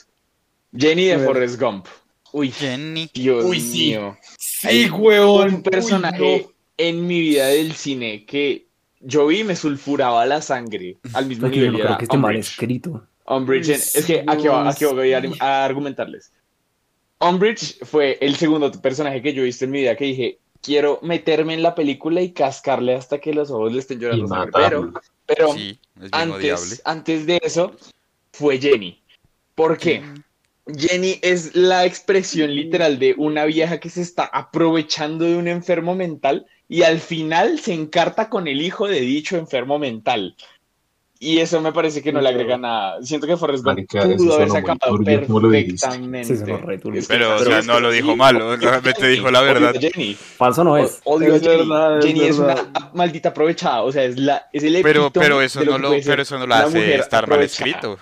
[0.76, 1.20] Jenny de.
[1.20, 1.86] Forrest Gump.
[2.32, 3.10] Uy, Jenny.
[3.14, 3.88] Dios Uy, sí.
[3.90, 4.18] mío.
[4.38, 5.56] Sí, Hay huevón.
[5.56, 8.68] Un personaje Uy, en mi vida del cine que
[9.02, 11.74] yo vi y me sulfuraba la sangre al mismo nivel.
[11.74, 13.06] no creo que esté mal escrito.
[13.26, 15.38] Umbridge, es que aquí, voy a, Dios.
[15.42, 16.32] a argumentarles.
[17.20, 21.00] Umbridge fue el segundo personaje que yo he visto en mi vida que dije, quiero
[21.02, 24.52] meterme en la película y cascarle hasta que los ojos le estén llorando sangre.
[24.54, 24.94] Pero,
[25.26, 25.80] pero Sí,
[26.12, 27.76] antes, antes de eso
[28.34, 29.02] fue Jenny.
[29.56, 30.04] ¿Por qué?
[30.68, 35.96] Jenny es la expresión literal de una vieja que se está aprovechando de un enfermo
[35.96, 40.36] mental y al final se encarta con el hijo de dicho enfermo mental.
[41.20, 43.02] Y eso me parece que no le agrega nada.
[43.02, 43.80] Siento que Forrest Gump
[44.18, 45.88] pudo haberse sonó muy acabado turbio, ¿cómo lo dijiste?
[45.88, 46.36] perfectamente.
[47.02, 49.76] Sí, Pero, o sea, no lo dijo mal, realmente dijo la verdad.
[49.80, 50.14] Jenny.
[50.16, 51.02] Falso no es.
[51.06, 51.58] Odio a Es Jenny.
[51.70, 52.56] verdad, es Jenny es una
[52.94, 53.82] maldita aprovechada.
[53.84, 56.04] O sea, es, la, es el Pero, epítome pero eso de no que lo, puede
[56.04, 57.98] ser pero eso no lo una hace estar mal escrito.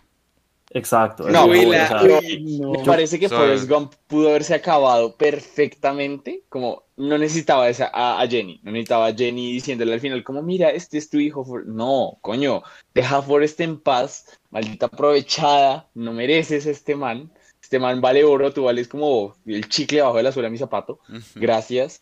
[0.76, 1.30] Exacto.
[1.30, 2.02] No, o sea.
[2.02, 8.22] Me parece que So- Forrest Gump pudo haberse acabado perfectamente, como no necesitaba esa, a,
[8.22, 11.46] a Jenny, no necesitaba a Jenny diciéndole al final como mira, este es tu hijo,
[11.46, 11.66] For-".
[11.66, 12.62] no, coño,
[12.94, 18.52] deja a Forrest en paz, maldita aprovechada, no mereces este man, este man vale oro,
[18.52, 21.00] tú vales como el chicle abajo de la suela de mi zapato,
[21.36, 22.02] gracias.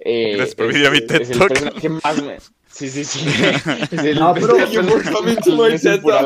[0.00, 1.80] Eh, Gracias por es- venir a mi TED Talk.
[1.80, 2.38] que más me...
[2.70, 3.26] Sí, sí, sí.
[3.90, 4.54] Es el No, pero-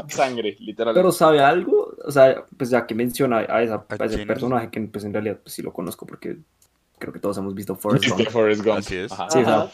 [0.09, 1.01] sangre, literalmente.
[1.01, 1.95] Pero ¿sabe algo?
[2.05, 5.13] o sea, pues ya que menciona a, esa, ¿A a ese personaje que pues en
[5.13, 6.37] realidad pues, sí lo conozco porque
[6.99, 8.29] creo que todos hemos visto Forrest Gump.
[8.31, 8.79] Forrest Gump.
[8.79, 9.13] Así es.
[9.13, 9.29] Ajá.
[9.31, 9.71] Sí, o sea,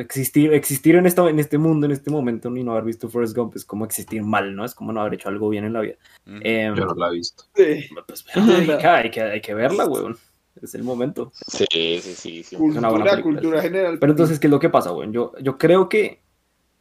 [0.00, 3.34] existir, existir en, esta, en este mundo, en este momento, y no haber visto Forrest
[3.36, 4.64] Gump es como existir mal, ¿no?
[4.64, 5.94] Es como no haber hecho algo bien en la vida.
[6.26, 6.36] Ujú.
[6.42, 7.44] Em, Yo no la he visto.
[7.54, 7.88] Sí.
[8.06, 10.18] pues, hay, que, hay, que, hay que verla, weón.
[10.62, 11.32] Es el momento.
[11.46, 12.42] Sí, sí, sí.
[12.42, 12.56] sí.
[12.56, 13.40] una buena Cultura, película.
[13.40, 13.98] cultura general.
[13.98, 15.12] Pero entonces, ¿qué es lo que pasa, weón?
[15.12, 16.20] Yo, yo creo que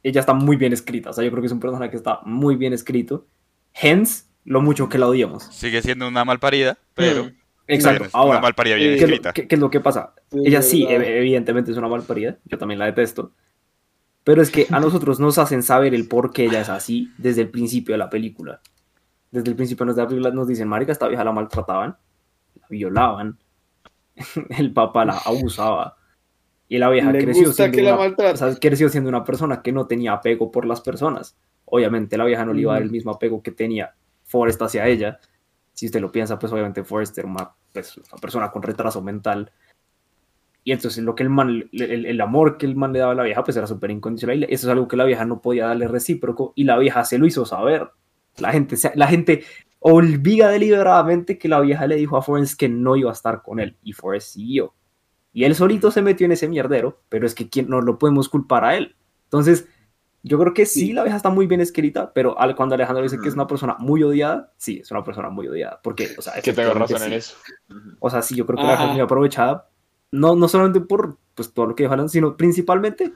[0.04, 1.10] ella está muy bien escrita.
[1.10, 3.26] O sea, yo creo que es un personaje que está muy bien escrito.
[3.74, 5.44] Hence, lo mucho que la odiamos.
[5.44, 7.32] Sigue siendo una malparida, pero.
[7.68, 8.04] Exacto.
[8.04, 9.34] bien, Ahora, una malparida bien ¿qué, es lo- escrita.
[9.34, 10.14] qué- qué es lo que pasa?
[10.32, 12.38] Sí, Ella sí, evidentemente es una malparida.
[12.46, 13.32] Yo también la detesto.
[14.24, 17.42] Pero es que a nosotros nos hacen saber el por qué ella es así desde
[17.42, 18.62] el principio de la película.
[19.32, 21.98] Desde el principio de la película nos dicen, marica, esta vieja la maltrataban,
[22.60, 23.38] la violaban,
[24.58, 25.98] el papá la abusaba.
[26.68, 28.34] Y la vieja Le creció siendo, una, maltraten.
[28.34, 31.38] o sea, creció siendo una persona que no tenía apego por las personas.
[31.66, 34.88] Obviamente la vieja no le iba a dar el mismo apego que tenía Forrest hacia
[34.88, 35.20] ella.
[35.74, 39.52] Si usted lo piensa, pues obviamente Forrest era una, pues, una persona con retraso mental.
[40.64, 43.16] Y entonces lo que el man, el, el amor que el man le daba a
[43.16, 44.40] la vieja, pues era súper incondicional.
[44.40, 46.54] Y eso es algo que la vieja no podía darle recíproco.
[46.56, 47.92] Y la vieja se lo hizo saber.
[48.38, 49.44] La gente, la gente
[49.88, 53.60] olvida deliberadamente que la vieja le dijo a Forrest que no iba a estar con
[53.60, 53.78] él.
[53.84, 54.74] Y Forrest siguió.
[55.32, 58.28] Y él solito se metió en ese mierdero, pero es que ¿quién, no lo podemos
[58.28, 58.96] culpar a él.
[59.26, 59.68] Entonces,
[60.24, 60.94] yo creo que sí, Sí.
[60.94, 63.76] la vieja está muy bien escrita, pero al- cuando Alejandro dice que es una persona
[63.78, 65.80] muy odiada, sí, es una persona muy odiada.
[65.84, 67.16] Porque, o sea, Que tengo razón en sí.
[67.16, 67.36] eso.
[68.00, 68.94] O sea, sí, yo creo que la vieja es Ajá.
[68.94, 69.70] muy aprovechada.
[70.12, 73.14] No, no solamente por pues, todo lo que dijo Alan, sino principalmente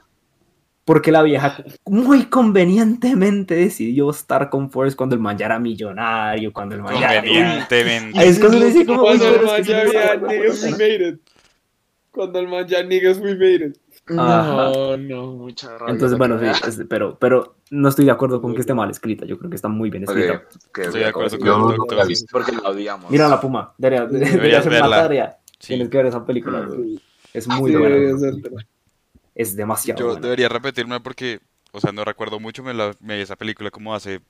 [0.90, 6.52] porque la vieja muy convenientemente decidió estar con Forrest cuando el man ya era millonario,
[6.52, 7.22] cuando el man ya era...
[7.22, 8.28] Convenientemente.
[8.28, 9.02] Es cuando le dice como...
[9.02, 11.20] Cuando "Uy, el man ya había niggas we made it.
[12.10, 13.78] Cuando el man ya niggas we made it.
[14.18, 14.52] Ajá.
[14.52, 15.92] No, no, mucha rabia.
[15.94, 19.24] Entonces, bueno, sí, pero, pero no estoy de acuerdo con que esté mal escrita.
[19.24, 20.42] Yo creo que está muy bien escrita.
[20.76, 22.04] Estoy de acuerdo con Yo el no la.
[22.32, 23.08] Porque la odiamos.
[23.12, 25.38] Mira la Puma, debería, hacer una tarea.
[25.60, 25.68] Sí.
[25.68, 26.68] Tienes que ver esa película.
[27.32, 28.18] Es muy Sí, buena.
[29.34, 30.20] Es demasiado Yo buena.
[30.20, 31.40] debería repetirme porque,
[31.72, 34.20] o sea, no recuerdo mucho, me, la, me vi esa película como hace,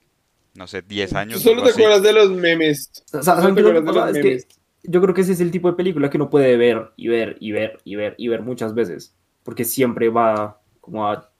[0.55, 1.41] no sé, 10 Tú años.
[1.41, 1.81] solo te así.
[1.81, 2.91] acuerdas de los memes.
[3.05, 4.23] Sa- Solo ¿Saben te qué es lo que acuerdas de pasa?
[4.23, 6.57] los Es que yo creo que ese es el tipo de película que uno puede
[6.57, 9.15] ver y ver y ver y ver y ver muchas veces.
[9.43, 11.31] Porque siempre va como a.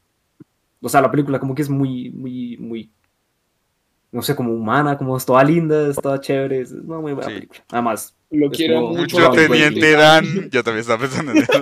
[0.81, 2.91] O sea, la película como que es muy, muy, muy.
[4.11, 6.61] No sé, como humana, como es toda linda, es toda chévere.
[6.61, 7.35] Es una muy buena Sí.
[7.35, 7.63] película.
[7.71, 9.29] Además, Lo Es quiero mucho.
[9.31, 10.49] Teniente Dan.
[10.51, 11.51] Yo también estaba pensando en eso.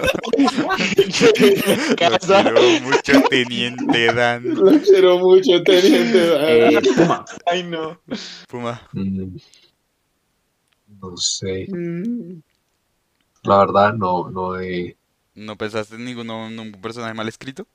[1.99, 4.55] Lo quiero mucho teniente Dan.
[4.55, 6.19] Lo quiero mucho, teniente.
[6.39, 7.25] eh, Puma.
[7.45, 7.99] Ay, no.
[8.47, 8.81] Puma.
[8.93, 9.37] Mm,
[11.01, 11.67] No sé.
[11.69, 12.41] Mm.
[13.43, 14.97] La verdad, no, no he.
[15.35, 17.67] ¿No pensaste en ninguno, ningún personaje mal escrito?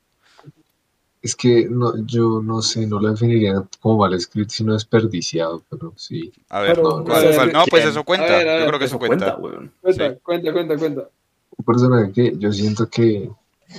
[1.25, 5.91] Es que no, yo no sé, no lo definiría como mal escrito, sino desperdiciado, pero
[5.95, 6.31] sí.
[6.49, 7.51] A ver, Pero, ¿cuál, a ver, cuál?
[7.51, 8.27] No, pues eso cuenta.
[8.27, 9.41] A ver, a ver, Yo creo que eso cuenta, cuenta.
[9.57, 9.71] weón.
[9.81, 10.19] Cuenta, Sí.
[10.21, 11.09] cuenta, cuenta, cuenta.
[11.57, 13.31] Un personaje que yo siento que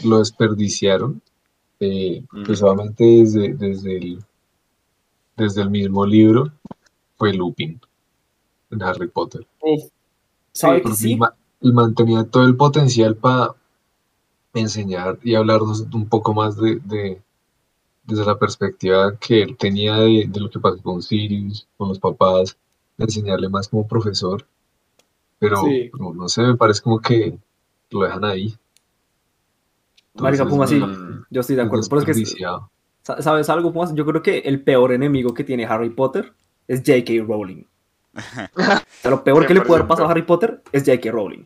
[0.03, 1.23] lo desperdiciaron,
[1.79, 2.43] eh, Mm.
[2.47, 2.61] pues
[2.99, 4.25] desde, desde, el,
[5.37, 6.51] desde el mismo libro,
[7.17, 7.81] fue Lupin
[8.73, 9.47] en Harry Potter.
[9.61, 9.85] Uf.
[10.53, 11.13] ¿Sabe que sí?
[11.13, 13.55] el, ma- el man tenía todo el potencial para
[14.53, 17.23] enseñar y hablarnos un poco más de, de-
[18.07, 21.99] desde la perspectiva que él tenía de, de lo que pasó con Sirius, con los
[21.99, 22.57] papás,
[22.97, 24.47] de enseñarle más como profesor.
[25.39, 25.91] Pero Sí.
[25.99, 27.39] no, no sé, me parece como que
[27.91, 28.55] lo dejan ahí.
[30.15, 30.77] Marica, Entonces, Puma, sí.
[30.81, 31.87] mm, Yo estoy de es acuerdo.
[31.91, 33.95] Pero es que, ¿Sabes algo, Pumas?
[33.95, 36.33] Yo creo que el peor enemigo que tiene Harry Potter
[36.67, 37.25] es J.K.
[37.27, 37.65] Rowling.
[38.57, 41.11] O sea, lo peor que le puede haber pasado a Harry Potter es J.K.
[41.13, 41.45] Rowling.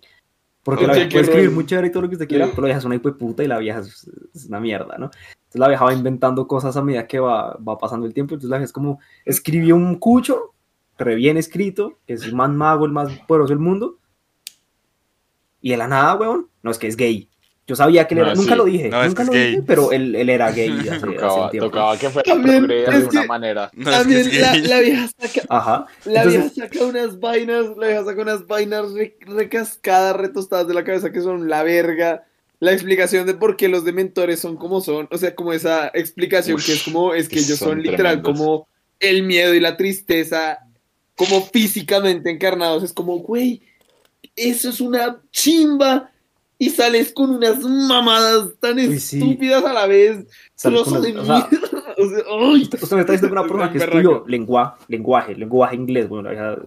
[0.62, 2.52] Porque O la vieja puede escribir muy chévere y todo lo que usted quiera, Sí.
[2.54, 4.96] pero la vieja es una hijo de puta y la vieja es, es una mierda,
[4.98, 5.10] ¿no?
[5.50, 8.34] Entonces la vieja va inventando cosas a medida que va, va pasando el tiempo.
[8.34, 10.54] Entonces la vieja es como, escribió un cucho,
[10.96, 13.98] re bien escrito, que es el más mago, el más poderoso del mundo.
[15.60, 17.28] Y de la nada, weón, no es que es gay.
[17.66, 18.56] Yo sabía que él No, era, nunca sí.
[18.58, 19.62] lo dije, No, nunca lo dije, gay.
[19.66, 21.66] pero él, él era gay hace, hace un Tocaba, tiempo.
[21.70, 23.70] tocaba que fuera También, de es alguna que- manera.
[23.76, 25.86] No, es que También es la, la vieja saca, Ajá.
[26.04, 30.74] la Entonces- vieja saca unas vainas, la vieja saca unas vainas re- recascadas, retostadas de
[30.74, 32.24] la cabeza que son la verga.
[32.60, 36.58] La explicación de por qué los dementores son como son, o sea, como esa explicación
[36.58, 38.38] que es como, es que ellos son, son literal tremendos.
[38.38, 38.68] como
[39.00, 40.58] el miedo y la tristeza,
[41.16, 42.82] como físicamente encarnados.
[42.82, 43.62] Es como, güey,
[44.36, 46.10] eso es una chimba.
[46.62, 49.16] Y sales con unas mamadas tan Uy, sí.
[49.16, 50.26] estúpidas a la vez.
[50.62, 51.48] Con de o sea, mierda.
[51.98, 52.62] O sea, ¡ay!
[52.62, 56.58] Usted, usted me está diciendo una persona que estudió lengua, lenguaje, lenguaje inglés, bueno, la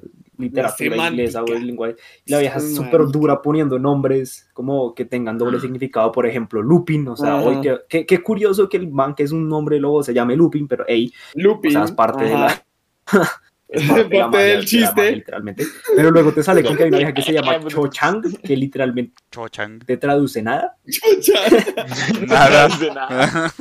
[0.43, 5.37] literatura inglesa, güey, lenguaje, y la vieja es súper dura poniendo nombres como que tengan
[5.37, 9.23] doble significado, por ejemplo, Lupin, o sea, hoy que, qué, curioso que el man que
[9.23, 11.71] es un nombre lobo se llame Lupin, pero hey, o Lupin.
[11.71, 12.65] sea, es parte de la...
[13.73, 14.95] es parte, de la Parte magia, del de la chiste.
[14.95, 15.65] magia, literalmente.
[15.95, 18.55] Pero luego te sale con que hay una vieja que se llama Cho Chang, que
[18.55, 19.79] literalmente Chochang.
[19.79, 20.77] te traduce nada.
[22.27, 23.53] No hace nada.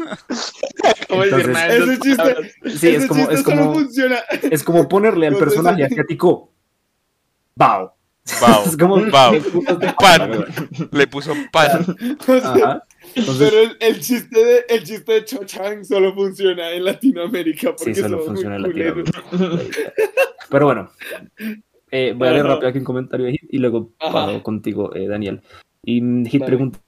[2.64, 4.16] Sí, ese es como, chiste es solo como, funciona.
[4.50, 6.52] es como ponerle al personaje asiático
[7.56, 7.94] Bao.
[8.40, 8.62] Bao.
[8.66, 9.34] Es como Bao.
[9.98, 10.44] Pan.
[10.92, 11.84] Le puso pan.
[12.20, 12.82] O sea, Ajá.
[13.14, 17.74] Entonces, Pero el, el chiste de el chiste de Cho Chang solo funciona en Latinoamérica
[17.76, 18.62] porque sí, solo funciona en.
[18.62, 19.22] Latinoamérica.
[20.50, 20.90] Pero bueno,
[21.90, 25.08] eh, voy a leer rápido aquí un comentario de Hit y luego paso contigo, eh,
[25.08, 25.42] Daniel.
[25.84, 26.46] Y Hit Dale.
[26.46, 26.78] pregunta,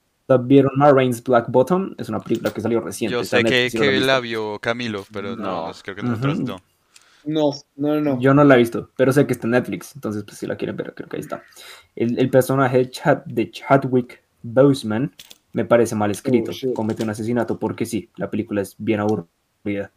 [0.42, 1.94] ¿vieron Marraines Black Bottom?
[1.98, 3.12] Es una película que salió reciente.
[3.12, 5.72] Yo sé que, que la vio Camilo, pero no, No.
[5.82, 6.60] creo que nosotros no.
[7.26, 8.20] No, no, no.
[8.20, 10.56] Yo no la he visto, pero sé que está en Netflix, entonces pues si la
[10.56, 11.42] quieren ver, creo que ahí está.
[11.96, 15.12] El, el personaje de, Chad, de Chadwick Boseman
[15.52, 16.52] me parece mal escrito.
[16.52, 16.74] Oh.
[16.74, 19.92] Comete un asesinato porque sí, la película es bien aburrida.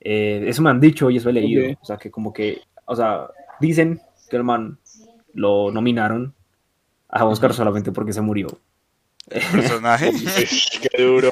[0.00, 1.76] Eh, eso me han dicho y eso he leído.
[1.80, 3.28] O sea, que como que, o sea,
[3.60, 4.78] dicen que el man
[5.32, 6.34] lo nominaron
[7.08, 8.48] a Oscar solamente porque se murió.
[9.28, 10.10] Personaje.
[10.90, 11.30] Qué duro.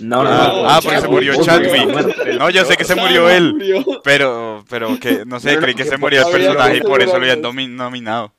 [0.00, 2.38] No, no, Ah, no, ah, porque se murió Chadwick.
[2.38, 3.84] No, yo sé que se murió él.
[4.04, 7.02] Pero, pero que, no sé, No, no, creí que se murió el personaje y por
[7.02, 7.42] eso lo habían
[7.76, 8.32] nominado.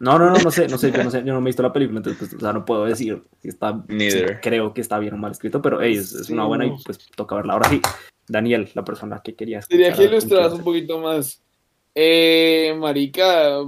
[0.00, 1.62] No, no, no, no sé, no sé, yo no sé, yo no me he visto
[1.62, 4.98] la película, entonces pues, o sea, no puedo decir si está, si creo que está
[4.98, 6.78] bien o mal escrito, pero hey, es, es una buena y no.
[6.82, 7.52] pues toca verla.
[7.52, 7.82] Ahora sí,
[8.26, 11.42] Daniel, la persona que quería Diría que ilustraras ¿con un poquito más.
[11.94, 13.58] Eh, marica,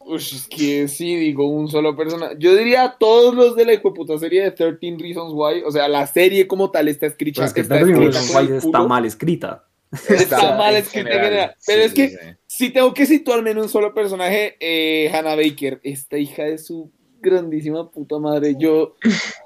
[0.00, 2.30] ush, es que sí, digo, un solo persona.
[2.38, 5.62] Yo diría todos los de la hijueputa serie de 13 Reasons Why.
[5.64, 7.40] O sea, la serie como tal está escrita.
[7.42, 9.64] Pues es que está escrita está mal escrita.
[10.08, 11.54] Está mal escrita en general.
[11.66, 12.28] Pero es que- sí, sí.
[12.46, 16.90] Si tengo que situarme en un solo personaje, eh, Hannah Baker, esta hija de su
[17.20, 18.54] grandísima puta madre.
[18.58, 18.96] Yo,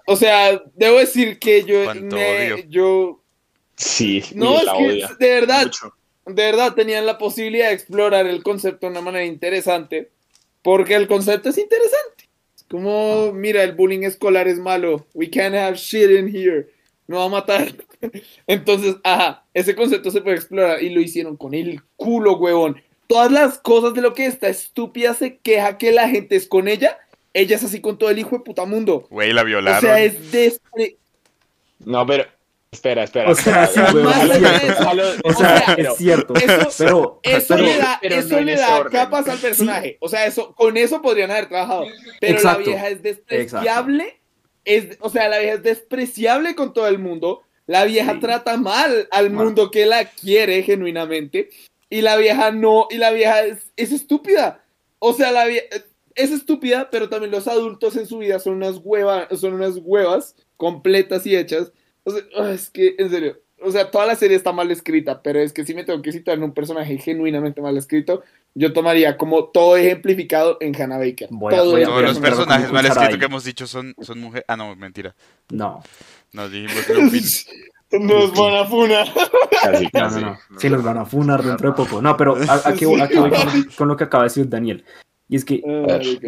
[0.06, 3.18] o sea, debo decir que yo, me- yo,
[3.76, 5.10] Sí, no, uy, es que odia.
[5.18, 5.94] de verdad, Mucho.
[6.26, 10.11] de verdad tenían la posibilidad de explorar el concepto de una manera interesante,
[10.62, 12.28] porque el concepto es interesante.
[12.56, 16.68] Es como, mira, el bullying escolar es malo, we can't have shit in here,
[17.06, 17.72] no va a matar.
[18.46, 22.80] Entonces, ajá, ese concepto se puede explorar y lo hicieron con el culo, huevón.
[23.06, 26.66] Todas las cosas de lo que esta estúpida se queja que la gente es con
[26.68, 26.98] ella,
[27.34, 29.06] ella es así con todo el hijo de puta mundo.
[29.10, 29.80] Güey, la O violaron.
[29.80, 30.96] sea, es despre...
[31.84, 32.26] No, pero.
[32.72, 33.30] Espera, espera.
[33.30, 34.04] O sea, sí, güey,
[35.24, 38.56] O sea, pero- es cierto, eso- pero, Eso pero- le da, pero eso no le
[38.56, 38.92] da orden.
[38.92, 39.98] capas al personaje.
[40.00, 41.84] O sea, eso, con eso podrían haber trabajado.
[42.20, 42.60] Pero Exacto.
[42.60, 44.20] la vieja es despreciable.
[44.64, 47.42] Es, o sea, la vieja es despreciable con todo el mundo.
[47.66, 48.20] La vieja Sí.
[48.20, 49.44] trata mal al Mal.
[49.44, 51.50] mundo que la quiere genuinamente.
[51.90, 54.64] Y la vieja no, y la vieja es, es estúpida.
[54.98, 55.66] O sea, la vieja
[56.14, 60.34] es estúpida, pero también los adultos en su vida son unas huevas, son unas huevas
[60.56, 61.70] completas y hechas.
[62.04, 65.22] O sea, ah, es que, en serio, o sea, toda la serie está mal escrita,
[65.22, 68.22] pero es que si me tengo que citar en un personaje genuinamente mal escrito,
[68.54, 71.28] yo tomaría como todo ejemplificado en Hannah Baker.
[71.30, 74.18] Voy a- Todo voy a- Todos los personajes mal escritos que hemos dicho son, son
[74.20, 74.44] mujeres.
[74.48, 75.14] Ah, no, mentira.
[75.50, 75.80] No,
[76.32, 77.22] Nos dijimos Lupin.
[78.08, 79.06] Nos van a funar.
[79.62, 80.20] Casi, no, casi.
[80.22, 80.58] no, no.
[80.58, 82.00] Sí, los van a funar dentro de poco.
[82.02, 84.84] No, pero a- aquí, voy- aquí voy con, con lo que acaba de decir Daniel.
[85.28, 85.62] Y es que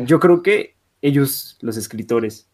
[0.06, 2.48] yo creo que ellos, los escritores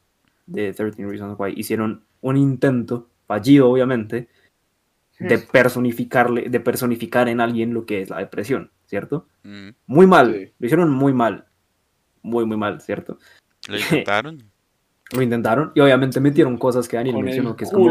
[0.47, 4.29] de 13 Reasons Why, hicieron un intento, fallido obviamente,
[5.21, 9.29] de personificarle, de personificar en alguien lo que es la depresión, ¿cierto?
[9.45, 10.53] Mm, Muy mal, Sí.
[10.59, 11.47] lo hicieron muy mal,
[12.23, 13.19] muy, muy mal, ¿cierto?
[13.69, 14.43] Lo intentaron.
[15.13, 17.91] Lo intentaron y obviamente metieron cosas que Daniel Con mencionó, que es como,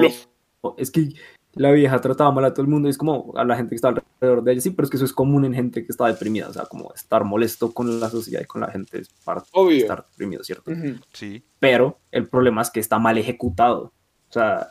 [0.78, 1.10] es que
[1.54, 3.76] la vieja trataba mal a todo el mundo, y es como a la gente que
[3.76, 6.08] está alrededor de ella, sí, pero es que eso es común en gente que está
[6.08, 9.50] deprimida, o sea, como estar molesto con la sociedad y con la gente es parte
[9.54, 10.72] de estar deprimido, ¿cierto?
[10.72, 10.96] Ujú.
[11.14, 11.44] Sí.
[11.60, 13.92] pero el problema es que está mal ejecutado.
[14.30, 14.70] O sea,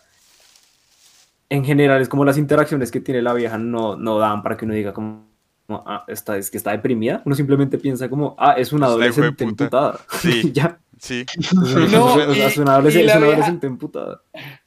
[1.51, 4.65] en general es como las interacciones que tiene la vieja no, no dan para que
[4.65, 5.27] uno diga como,
[5.67, 7.23] como, ah, esta, es que está deprimida.
[7.25, 10.01] Uno simplemente piensa como, ah, es una Es la adolescente emputada.
[10.21, 10.51] Sí.
[10.53, 10.79] ya.
[10.99, 11.25] Sí.
[11.91, 14.23] No, y- es una adolescente, vieja- emputada.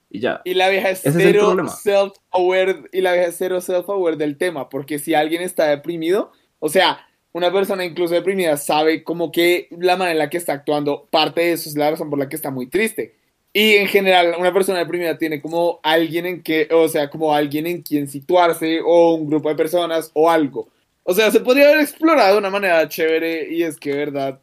[0.10, 0.42] Y ya.
[0.44, 4.70] Y la vieja es Ese cero self-aware y la vieja es cero self-aware del tema,
[4.70, 7.00] porque si alguien está deprimido, o sea,
[7.34, 11.42] una persona incluso deprimida sabe como que la manera en la que está actuando, parte
[11.42, 13.16] de eso es la razón por la que está muy triste.
[13.54, 17.68] Y en general, una persona deprimida tiene como alguien en que, o sea, como alguien
[17.68, 20.70] en quien situarse, o un grupo de personas, o algo.
[21.04, 24.40] O sea, se podría haber explorado de una manera chévere, y es que, verdad.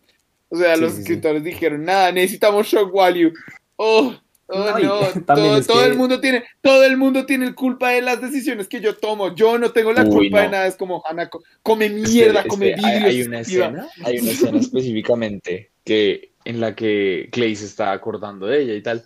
[0.51, 1.03] O sea, Sí, los sí, sí.
[1.05, 3.33] escritores dijeron, nada, necesitamos shock value.
[3.77, 4.15] Oh,
[4.49, 8.03] oh, No, no, todo, todo que- el mundo tiene, todo el mundo tiene culpa de
[8.03, 9.35] las decisiones que yo tomo.
[9.35, 10.51] Yo no tengo la Uy, culpa de no.
[10.53, 10.67] nada.
[10.67, 13.09] Es como, Hanna, co- come mierda, Espere, come espere, hay, vidrio.
[13.09, 13.65] hay una estúpida".
[13.67, 18.75] escena, hay una escena específicamente que en la que Clay se está acordando de ella
[18.75, 19.05] y tal.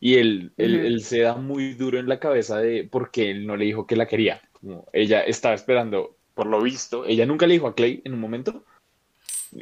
[0.00, 3.66] Y él, él, se da muy duro en la cabeza de porque él no le
[3.66, 4.40] dijo que la quería.
[4.52, 8.20] Como ella estaba esperando por lo visto, ella nunca le dijo a Clay en un
[8.20, 8.64] momento.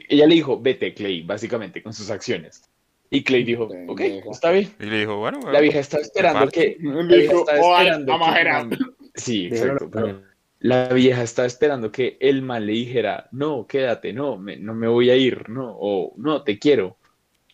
[0.08, 2.62] Ella le dijo, vete, Clay, básicamente, con sus acciones.
[3.10, 4.00] Y Clay dijo, ok,
[4.30, 4.70] está bien.
[4.78, 6.76] Y le dijo, bueno, La vieja estaba esperando que.
[6.80, 8.66] Le La vieja estaba "Oh, esperando vamos a que el generar".
[8.66, 8.78] man-
[9.14, 9.90] Sí, exacto.
[9.90, 10.22] pero
[10.60, 14.86] la vieja estaba esperando que el man le dijera, no, quédate, no, me, no me
[14.86, 16.98] voy a ir, no, o no, te quiero.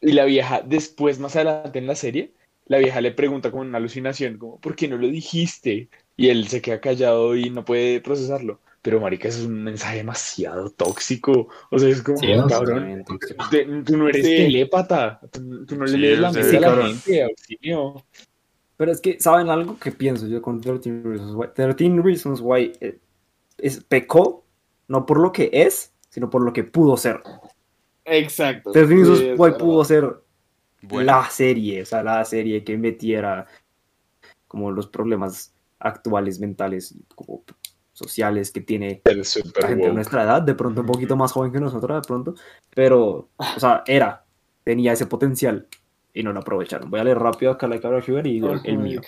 [0.03, 2.33] Y la vieja, después, más adelante en la serie,
[2.67, 5.89] la vieja le pregunta como en una alucinación, como, ¿por qué no lo dijiste?
[6.17, 8.61] Y él se queda callado y no puede procesarlo.
[8.83, 11.49] Pero, marica, eso es un mensaje demasiado tóxico.
[11.71, 13.05] O sea, es como, Sí, no, cabrón,
[13.51, 14.37] te- tú no eres Sí.
[14.37, 16.87] telépata, tú, tú no le lees la mente a la cabrón.
[16.89, 18.05] gente, auxilio.
[18.77, 21.49] Pero es que, ¿saben algo que pienso yo con 13 Reasons Why?
[21.55, 22.99] 13 Reasons Why eh,
[23.59, 24.45] es, pecó
[24.89, 27.21] no por lo que es, sino por lo que pudo ser.
[28.05, 28.73] Exacto.
[28.73, 29.59] 13 Reasons Sí, verdad.
[29.59, 30.23] pudo ser
[30.83, 33.47] bueno, la serie, o sea, la serie que metiera
[34.49, 37.43] como los problemas actuales mentales, como
[37.93, 39.23] sociales que tiene El
[39.61, 42.35] la gente de nuestra edad, de pronto un poquito más joven que nosotros, de pronto,
[42.75, 44.25] pero, o sea, era,
[44.65, 45.69] tenía ese potencial
[46.13, 46.91] y no lo aprovecharon.
[46.91, 49.01] Voy a leer rápido acá la Cabra Sugar y digo el, el mío.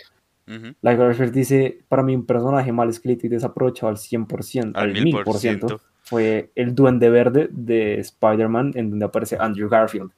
[0.47, 4.73] ujú, La Cabra Sugar dice, para mí un personaje mal escrito y desaprovechado al 100%,
[4.75, 5.81] al al mil por 1000%, ciento.
[6.05, 10.11] Fue el Duende Verde de Spider-Man, en donde aparece Andrew Garfield.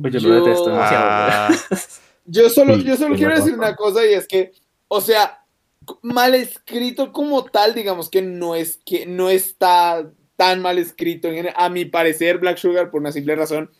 [0.00, 1.04] Pues yo, lo detesto demasiado.
[1.06, 1.50] Ah,
[2.26, 4.52] Yo solo, yo solo quiero de decir una cosa y es que,
[4.88, 5.44] o sea,
[6.00, 11.28] mal escrito como tal, digamos que no es que no está tan mal escrito.
[11.54, 13.70] A mi parecer, Black Sugar, por una simple razón,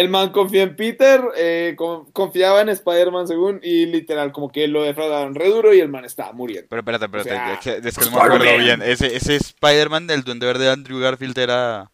[0.00, 4.66] el man confía en Peter, eh, con- confiaba en Spider-Man según, y literal, como que
[4.68, 6.66] lo defraudaron re duro y el man estaba muriendo.
[6.70, 8.82] Pero espérate, espérate, O sea, es que, es que no me acuerdo bien.
[8.82, 11.90] Ese, ese Spider-Man del Duende Verde de Andrew Garfield era.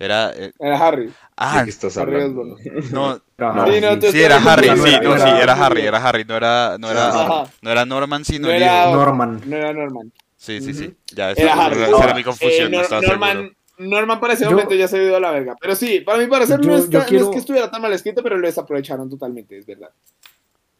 [0.00, 0.32] Era.
[0.36, 1.12] eh, Era Harry.
[1.36, 2.42] ah, ¿De qué estás Harry hablando?
[2.54, 2.92] Osborn.
[2.92, 3.20] no.
[3.44, 6.36] Ajá, Sí, no, Sí, era Harry, sí, no, era- sí, era Harry, era Harry, no
[6.36, 7.50] era, no era, Ajá.
[7.62, 8.90] no era Norman, sino No era-.
[8.92, 9.40] Norman.
[9.44, 10.12] No era Norman.
[10.36, 10.94] Sí, sí, sí.
[11.12, 11.82] Ya, esa, Era Harry.
[11.82, 13.54] esa era mi Eh, confusión, no Nor- estaba Norman, seguro.
[13.78, 15.56] Norman para ese Yo- momento ya se ha ido a la verga.
[15.60, 18.22] Pero sí, para mi parecer Yo- no, está- no es que estuviera tan mal escrito,
[18.22, 19.90] pero lo desaprovecharon totalmente, es verdad.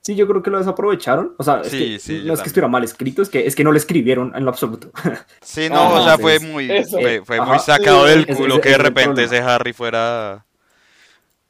[0.01, 1.35] Sí, yo creo que lo desaprovecharon.
[1.37, 2.37] O sea, es Sí, que sí, no es también.
[2.37, 4.91] que estuviera mal escrito, es que, es que no lo escribieron en lo absoluto.
[5.43, 6.99] Sí, no, Ajá, o sea, fue muy, Eso.
[6.99, 7.47] fue, fue Ajá.
[7.51, 10.45] muy sacado Sí, del culo ese- que de repente ese Harry fuera.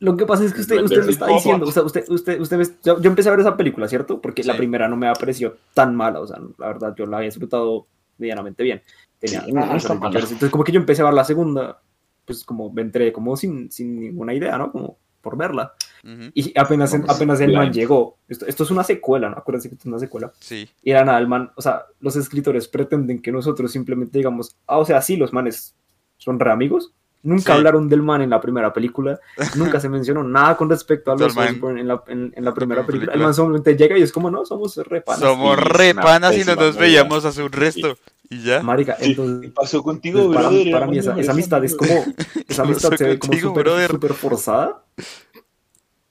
[0.00, 2.56] Lo que pasa es que usted, usted me está diciendo, o sea, usted, usted, usted
[2.56, 4.20] me- yo, yo empecé a ver esa película, ¿cierto?
[4.20, 7.28] Porque la primera no me pareció tan mala, o sea, la verdad, yo la había
[7.28, 7.86] disfrutado
[8.16, 8.82] medianamente bien.
[9.18, 9.62] Tenía Sí, no.
[9.64, 11.80] Entonces, como que yo empecé a ver la segunda,
[12.24, 14.70] pues como me entré como sin, sin ninguna idea, ¿no?
[14.70, 15.74] Como por verla.
[16.04, 19.36] Ujú, Y apenas, Vamos, apenas el man llegó, esto, esto es una secuela, ¿no?
[19.36, 20.32] Acuérdense que esto es una secuela.
[20.38, 20.68] Sí.
[20.82, 24.78] Y era nada, el man, o sea, los escritores pretenden que nosotros simplemente digamos, ah,
[24.78, 25.74] o sea, sí, los manes
[26.18, 26.92] son re amigos.
[27.24, 27.58] Nunca Sí.
[27.58, 29.18] hablaron del man en la primera película,
[29.56, 31.48] nunca se mencionó nada con respecto a los man.
[31.56, 33.02] Osborn en la, en, en la primera primera película.
[33.06, 33.24] El película.
[33.26, 35.20] man solamente llega y es como, no, somos re panas".
[35.20, 37.98] Somos sí, es re una panas y no pésima nos veíamos hace un resto.
[38.30, 38.62] Y ya.
[38.62, 40.70] Marica, Sí, entonces, ¿Qué pasó contigo, pues, para, brother?
[40.72, 41.90] para mí esa, esa amistad es como,
[42.48, 43.54] esa amistad se ve como contigo,
[43.88, 44.84] súper forzada.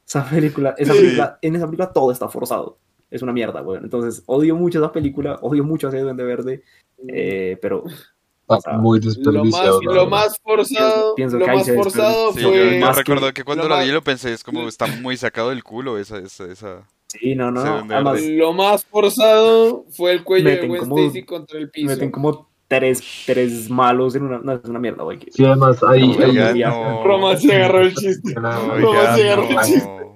[0.08, 1.00] Esa película, esa Sí.
[1.00, 2.80] película, en esa película todo está forzado.
[3.10, 3.84] Es una mierda, weón.
[3.84, 6.64] Entonces, odio mucho esa película, odio mucho a ese Duende Verde,
[7.08, 7.84] eh, pero
[8.80, 12.64] muy Lo más, la lo más forzado, Pienso lo más forzado Sí, desperdició.
[12.66, 12.80] yo, fue...
[12.80, 15.64] yo recuerdo que cuando lo más- vi lo pensé, es como está muy sacado del
[15.64, 16.88] culo esa, esa, esa.
[17.08, 18.22] Sí, no, no, Además.
[18.24, 21.88] Lo más forzado fue el cuello Meten de Gwen como- Stacy contra el piso.
[21.88, 25.20] meten como tres, tres malos en una, no, es una mierda, güey.
[25.32, 26.70] Sí, además ahí, No, ahí- oiga, Oiga, ya.
[26.70, 27.04] no.
[27.04, 28.34] Roma se agarró el chiste.
[28.36, 30.08] No, se agarró el chiste.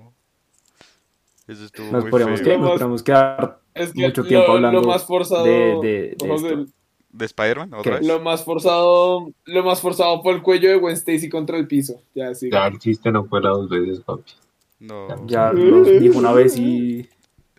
[1.47, 2.49] Eso estuvo Nos muy podríamos, feo.
[2.53, 6.15] que, nos podríamos quedar Es que mucho tiempo lo, hablando lo más forzado, de, de,
[6.17, 6.65] de José, esto.
[7.13, 7.73] ¿De Spider-Man?
[7.73, 7.99] ¿Otra ¿Qué?
[7.99, 8.07] vez?
[8.07, 12.01] lo más forzado, lo más forzado fue el cuello de Gwen Stacy contra el piso.
[12.15, 12.49] Ya, sí.
[12.49, 14.31] ya el chiste no fue dos veces, papi.
[14.82, 15.25] No.
[15.27, 17.07] Ya los dijo una vez y...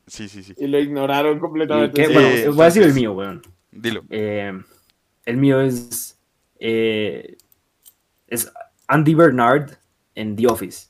[0.06, 0.54] Sí, sí, sí.
[0.58, 2.08] Y lo ignoraron completamente.
[2.08, 3.40] bueno, sí, voy a decir el mío, weón.
[3.70, 4.02] Dilo.
[4.10, 4.52] Eh,
[5.24, 6.18] el mío es,
[6.58, 7.36] eh,
[8.26, 8.52] es
[8.88, 9.70] Andy Bernard
[10.14, 10.88] en The Office.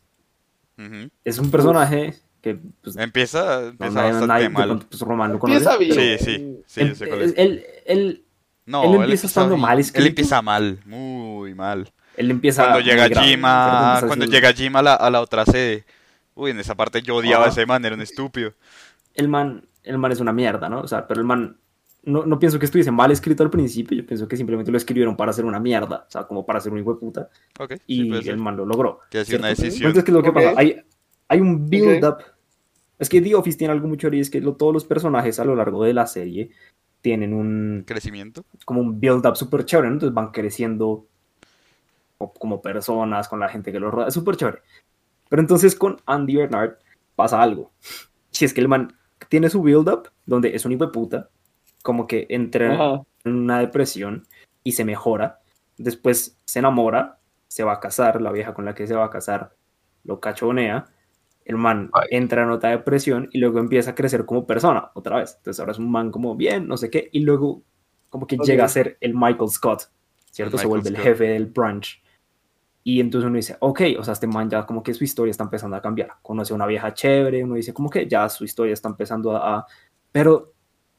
[0.78, 1.08] Ujú.
[1.24, 4.12] Es un personaje que pues, Empieza, no, empieza nadie-
[4.48, 4.86] bastante mal.
[4.88, 6.18] pues, Román lo conoce, Empieza bien.
[6.18, 6.24] Sí,
[6.66, 8.24] sí, sí, em- él, él,
[8.66, 9.60] No, él empieza estando bien.
[9.62, 10.08] mal Él escrito.
[10.08, 11.92] empieza mal, muy mal.
[12.16, 15.10] él empieza Cuando llega grave, Jim pero a, empieza cuando llega Jim a la, a
[15.10, 15.84] la otra sede.
[16.42, 17.52] Uy, en esa parte yo odiaba a Ajá.
[17.60, 18.52] ese man, era un estúpido.
[19.14, 20.80] el man, el man es una mierda, ¿no?
[20.80, 21.56] O sea, pero el man,
[22.04, 25.16] no, no pienso que estuviese mal escrito al principio, yo pienso que simplemente lo escribieron
[25.16, 27.28] para hacer una mierda, o sea, como para hacer un hijo de puta,
[27.60, 29.00] Ok, sí, y el man lo logró.
[29.10, 29.88] Que ha sido una decisión.
[29.90, 30.52] Entonces, ¿qué es lo que pasa?
[30.56, 30.80] Hay,
[31.28, 32.16] hay un build-up.
[32.98, 35.38] Es que The Office tiene algo muy chévere y es que lo- todos los personajes
[35.40, 36.50] a lo largo de la serie
[37.00, 38.44] tienen un, Crecimiento.
[38.64, 39.94] como un build-up súper chévere, ¿no?
[39.94, 41.06] entonces van creciendo
[42.18, 44.58] co- como personas, con la gente que los rodea, es súper chévere.
[45.32, 46.74] Pero entonces con Andy Bernard
[47.16, 47.72] pasa algo.
[48.32, 48.92] Si es que el man
[49.30, 51.30] tiene su build-up, donde es un hijo de puta,
[51.82, 53.02] como que entra Ajá.
[53.24, 54.26] en una depresión
[54.62, 55.40] y se mejora.
[55.78, 57.18] Después se enamora,
[57.48, 59.56] se va a casar, la vieja con la que se va a casar
[60.04, 60.84] lo cachonea.
[61.46, 62.08] El man Ay.
[62.10, 65.36] entra en otra depresión y luego empieza a crecer como persona otra vez.
[65.38, 67.62] Entonces ahora es un man como bien, no sé qué, y luego
[68.10, 69.84] como que llega a ser el Michael Scott,
[70.30, 70.58] ¿cierto?
[70.58, 70.98] se Michael vuelve Scott.
[70.98, 72.02] el jefe del branch.
[72.84, 75.44] Y entonces uno dice, ok, o sea, este man ya como que su historia está
[75.44, 76.10] empezando a cambiar.
[76.22, 79.58] Conoce a una vieja chévere, uno dice como que ya su historia está empezando a...
[79.58, 79.66] a-
[80.10, 80.52] Pero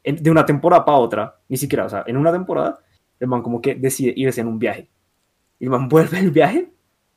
[0.03, 2.79] en- de una temporada para otra, ni siquiera, o sea, en una temporada,
[3.19, 4.89] el man como que decide irse en un viaje.
[5.59, 6.71] Y el man vuelve el viaje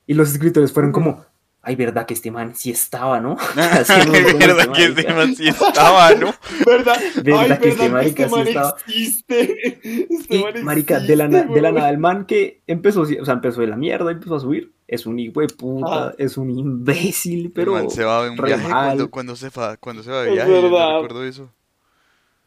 [0.07, 1.25] y los escritores fueron como,
[1.67, 3.37] ay, verdad que este man sí estaba, ¿no?
[4.39, 6.33] Verdad que este man sí estaba, ¿no?
[6.65, 6.97] ¿Verdad?
[7.23, 8.77] ¿Verdad Ay, que este ¿verdad que marica este sí estaba?
[8.87, 9.81] existe?
[10.09, 13.35] Este Y, man marica, de la, de la nada, el man que empezó, o sea,
[13.35, 16.15] empezó de la mierda y empezó a subir, es un hijo de puta, Ajá.
[16.19, 19.77] es un imbécil, pero el man se va de un viaje cuando, cuando se va,
[19.77, 20.61] cuando se va de Es viaje.
[20.87, 21.53] recuerdo eso.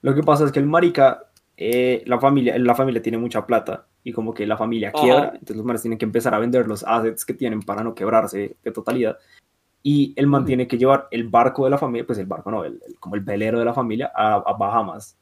[0.01, 1.28] Lo que pasa es que el marica,
[1.62, 5.01] eh, la familia, la familia tiene mucha plata y como que la familia Ajá.
[5.01, 7.93] quiebra, entonces los manes tienen que empezar a vender los assets que tienen para no
[7.93, 9.18] quebrarse de totalidad.
[9.84, 12.64] Y el man tiene que llevar el barco de la familia, pues el barco no,
[12.64, 15.18] el- el- como el velero de la familia a, a Bahamas.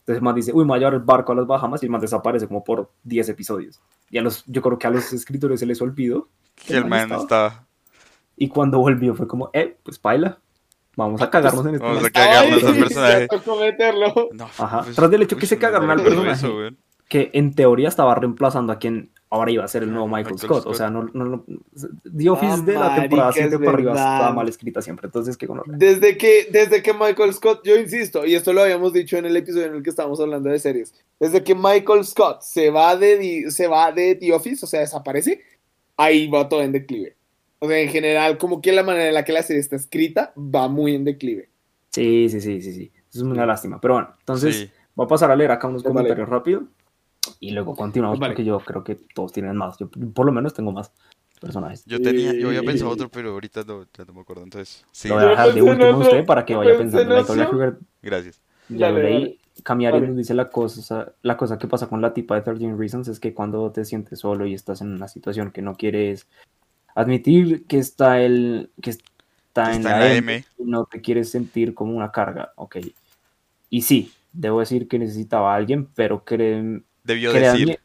[0.00, 1.86] Entonces el man dice, uy, me voy a llevar el barco a las Bahamas y
[1.86, 3.80] el man desaparece como por 10 episodios.
[4.10, 6.28] Y a los, yo creo que a los escritores se les olvidó.
[6.56, 7.66] Que el man estaba.
[8.36, 10.40] Y cuando volvió fue como, eh, pues baila,
[10.98, 12.12] vamos a cagarnos en este Vamos a man".
[12.12, 13.28] cagarnos al personaje.
[14.34, 14.82] No, Ajá.
[14.84, 16.32] pues, Tras del hecho que uy, se cagaron al personaje.
[16.32, 16.54] eso,
[17.08, 20.38] que en teoría estaba reemplazando a quien ahora iba a ser el nuevo Michael, Michael
[20.40, 20.62] Scott.
[20.62, 20.72] Scott.
[20.72, 21.44] O sea, no, no, no-
[22.16, 25.06] The Office Ah, de la temporada marica, 7 es para arriba estaba mal escrita siempre.
[25.06, 28.92] Entonces, ¿qué con Desde que, desde que Michael Scott, yo insisto, y esto lo habíamos
[28.92, 32.42] dicho en el episodio en el que estábamos hablando de series, desde que Michael Scott
[32.42, 35.42] se va de, se va de The Office, o sea, desaparece,
[35.96, 37.16] ahí va todo en declive.
[37.60, 40.32] O sea, en general, como que la manera en la que la serie está escrita
[40.36, 41.50] va muy en declive.
[41.90, 42.92] Sí, sí, sí, sí, sí.
[43.12, 43.80] Es una lástima.
[43.80, 44.70] Pero bueno, entonces Sí.
[44.94, 45.94] voy a pasar a leer acá unos Vale.
[45.94, 46.64] comentarios rápido
[47.40, 48.32] y luego continuamos Vale.
[48.34, 49.76] porque yo creo que todos tienen más.
[49.78, 50.92] Yo por lo menos tengo más
[51.40, 51.84] personajes.
[51.86, 54.42] Yo tenía, yo había pensado otro, pero ahorita no, ya no me acuerdo.
[54.44, 57.14] Entonces, sí, Lo voy a dejar de último a usted para que vaya pensando.
[57.16, 57.34] en otro.
[57.34, 58.40] Jagger, gracias.
[58.68, 59.40] ya lo leí.
[59.64, 60.08] Camiari Vale.
[60.08, 63.18] nos dice la cosa, la cosa que pasa con la tipa de 13 Reasons es
[63.18, 66.28] que cuando te sientes solo y estás en una situación que no quieres
[67.00, 71.96] admitir que está el que está, en, la, M, y no te quieres sentir como
[71.96, 72.78] una carga, ok.
[73.70, 77.80] Y sí, debo decir que necesitaba a alguien, pero creen, Debió créanme, decir.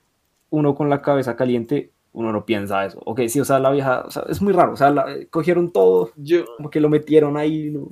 [0.50, 3.02] uno con la cabeza caliente, uno no piensa eso.
[3.06, 5.72] Ok, sí, o sea, la vieja, o sea, es muy raro, o sea, la- cogieron
[5.72, 7.92] todo, Yo, como que lo metieron ahí, lo,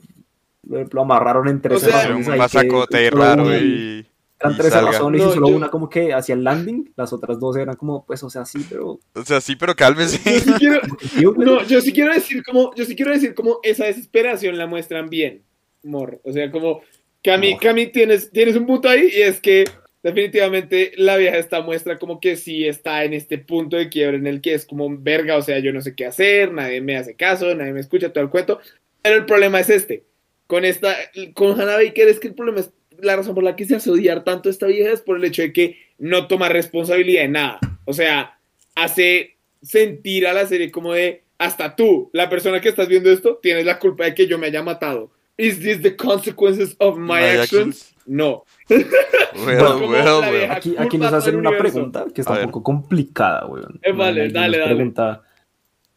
[0.64, 4.06] lo- amarraron en tres O sea, un masacote raro y,
[4.42, 4.92] eran tres salga.
[4.92, 7.76] razones No, y solo yo- una como que hacia el landing, las otras dos eran
[7.76, 9.00] como, pues, o sea, sí, pero...
[9.14, 10.20] O sea, sí, pero cálmese.
[10.24, 10.82] yo sí quiero,
[11.38, 15.10] no, yo sí quiero decir como, yo sí quiero decir como esa desesperación la muestran
[15.10, 15.44] bien,
[15.84, 16.20] Mor.
[16.24, 16.82] O sea, como,
[17.24, 17.58] Cami.
[17.58, 19.66] Cami, tienes, tienes un punto ahí y es que
[20.04, 24.28] definitivamente la vieja esta muestra como que sí está en este punto de quiebre en
[24.28, 27.16] el que es como verga, o sea, yo no sé qué hacer, nadie me hace
[27.16, 28.60] caso, nadie me escucha todo el cuento,
[29.02, 30.04] pero el problema es este.
[30.48, 30.96] Con esta,
[31.34, 32.72] con Hannah Baker es que el problema es
[33.02, 35.24] la razón por la que se hace odiar tanto a esta vieja es por el
[35.24, 37.60] hecho de que no toma responsabilidad de nada.
[37.86, 38.38] O sea,
[38.76, 43.40] hace sentir a la serie como de hasta tú, la persona que estás viendo esto,
[43.42, 45.12] tienes la culpa de que yo me haya matado.
[45.38, 47.94] Is this the consequences of my, My actions?
[48.06, 48.44] No.
[49.34, 50.52] Well, well, well.
[50.52, 51.74] aquí, aquí nos hacen una universo.
[51.74, 52.46] pregunta que A está ver.
[52.46, 53.80] un poco complicada, weón.
[53.82, 54.76] Eh, vale, dale, nos dale.
[54.76, 55.22] pregunta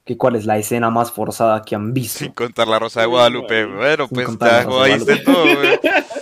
[0.04, 2.20] que cuál es la escena más forzada que han visto.
[2.20, 3.64] Sin contar la Rosa de Guadalupe.
[3.66, 5.80] Bueno, Sin pues ya de jodiste todo, güey.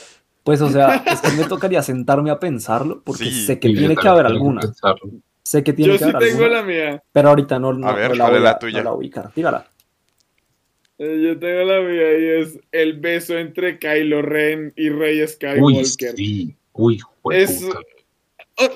[0.45, 3.97] Pues, o sea, es que me tocaría sentarme a pensarlo porque Sí, sé que tiene
[3.97, 4.61] que haber alguna.
[4.63, 5.11] pensarlo.
[5.45, 7.03] Sé que tiene Yo que sí haber tengo alguna, la mía.
[7.13, 8.79] pero ahorita no, no, A ver, no la ¿cuál voy es la a- tuya?
[8.79, 9.33] no la ubicar.
[9.33, 9.67] Tírala.
[10.99, 15.27] Eh, Yo tengo la mía y es el beso entre Kylo Ren y Rey Uy,
[15.27, 16.17] Skywalker.
[16.17, 16.57] sí.
[16.73, 17.65] Uy, Es-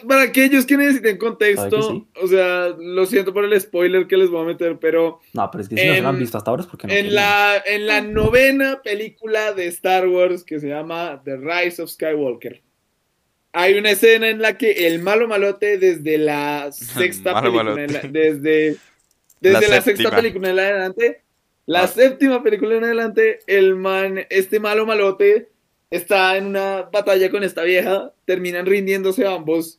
[0.08, 4.16] Para aquellos que necesiten contexto, ¿Sabe que o sea, lo siento por el spoiler que
[4.16, 6.20] les voy a meter, pero No, pero es que si no se la han En-
[6.20, 7.14] visto hasta ahora es porque no en querían.
[7.14, 12.62] la, en la novena película de Star Wars que se llama The Rise of Skywalker,
[13.52, 18.00] hay una escena en la que el malo malote desde la sexta película, en la-
[18.00, 18.76] desde,
[19.40, 21.22] desde La la, sexta película en adelante,
[21.66, 21.88] la Ah.
[21.88, 25.48] séptima película en adelante, el man, este malo malote
[25.90, 29.78] está en una batalla con esta vieja, terminan rindiéndose ambos,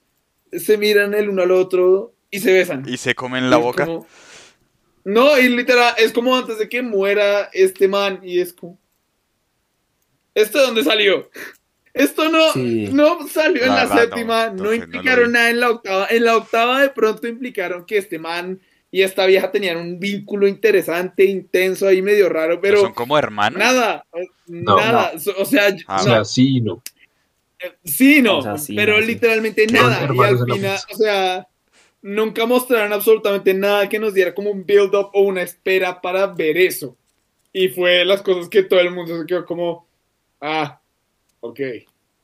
[0.51, 2.83] se miran el uno al otro y se besan.
[2.87, 3.85] Y se comen la Es boca.
[3.85, 4.07] como-
[5.03, 8.77] No, y literal, es como antes de que muera este man y es como...
[10.35, 11.29] ¿Esto de dónde salió?
[11.93, 12.89] Esto no, Sí.
[12.91, 16.07] no salió en La verdad, séptima, no, implicaron nada en la octava.
[16.11, 18.59] En la octava de pronto implicaron que este man
[18.97, 23.15] y esta vieja tenían un vínculo interesante, intenso ahí medio raro, ¿No pero son como
[23.15, 23.59] hermanos.
[23.59, 24.03] nada,
[24.47, 26.81] nada, o sea, Ah, O no, sea, sí y no.
[27.83, 29.05] Sí, no, O sea, sí, pero sí.
[29.05, 30.09] literalmente nada.
[30.11, 31.47] Y al final, o sea,
[32.01, 36.57] nunca mostraron absolutamente nada que nos diera como un build-up o una espera para ver
[36.57, 36.97] eso.
[37.53, 39.85] Y fue las cosas que todo el mundo se quedó como,
[40.41, 40.79] ah,
[41.41, 41.59] ok.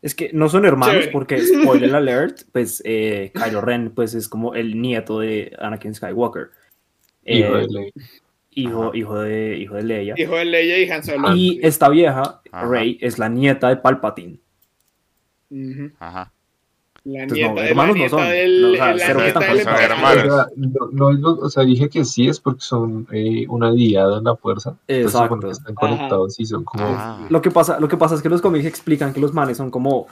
[0.02, 1.12] Es que no son hermanos Chévere.
[1.12, 6.50] porque, spoiler alert, pues eh, Kylo Ren pues, es como el nieto de Anakin Skywalker.
[7.26, 7.92] Hijo de Eh, ley.
[8.52, 10.14] hijo, hijo, de, hijo de Leia.
[10.18, 11.36] Hijo de Leia y Han Solo.
[11.36, 12.68] Y esta vieja, Ajá.
[12.68, 14.40] Rey, es la nieta de Palpatine.
[16.00, 16.32] Ajá.
[17.06, 18.30] La Entonces, no, nieta, hermanos la no nieta son.
[18.30, 19.60] del, No, o sea, la cero que nieta del
[19.92, 20.48] hermanos.
[20.94, 24.78] No, o sea, dije que sí es porque son eh, una diada en la fuerza.
[24.88, 25.40] Entonces, Exacto.
[25.42, 25.88] que están Ajá.
[25.88, 27.28] conectados y son como.
[27.30, 29.70] Lo que, pasa, lo que pasa es que los cómics explican que los manes son
[29.70, 30.08] como...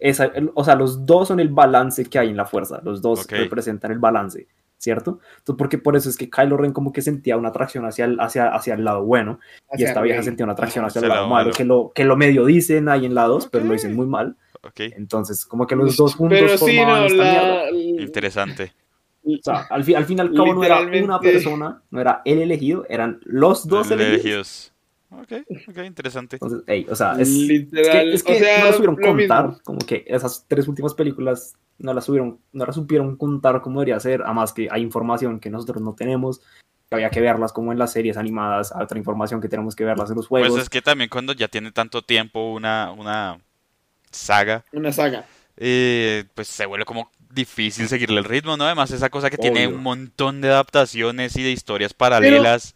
[0.00, 2.80] Esa, el- o sea, los dos son el balance que hay en la fuerza.
[2.82, 3.32] Los dos Ok.
[3.32, 4.48] representan el balance,
[4.82, 5.20] ¿cierto?
[5.38, 8.18] Entonces, porque por eso es que Kylo Ren como que sentía una atracción hacia el,
[8.18, 9.38] hacia, hacia el lado bueno
[9.72, 10.24] y esta vieja Rey.
[10.24, 11.56] sentía una atracción hacia el Hacia el lado lado malo, malo.
[11.56, 14.36] que lo, que lo medio dicen ahí en la 2, pero lo dicen muy mal.
[14.76, 17.70] Entonces, como que los dos juntos Pero sí, formaban no, esta mierda.
[17.70, 18.72] la, Interesante.
[19.24, 22.22] O sea, al, fin, al fin y al cabo no era una persona, no era
[22.24, 24.20] el elegido, eran los dos elegidos.
[24.20, 24.71] Elegidos.
[25.20, 25.32] Ok,
[25.68, 26.36] ok, interesante.
[26.36, 28.96] Entonces, ey, o sea, es, Literal, es que, es o que sea, no lo supieron
[28.96, 29.62] contar, mismo.
[29.64, 34.00] como que esas tres últimas películas no las subieron, no las supieron contar como debería
[34.00, 36.40] ser, además que hay información que nosotros no tenemos,
[36.88, 39.84] que había que verlas como en las series animadas, hay otra información que tenemos que
[39.84, 40.48] verlas en los juegos.
[40.48, 43.38] Pues es que también cuando ya tiene tanto tiempo una, una
[44.10, 45.26] saga, una saga.
[45.56, 48.64] eh, pues se vuelve como difícil seguirle el ritmo, ¿no?
[48.64, 52.74] Además esa cosa que tiene un montón de adaptaciones y de historias paralelas.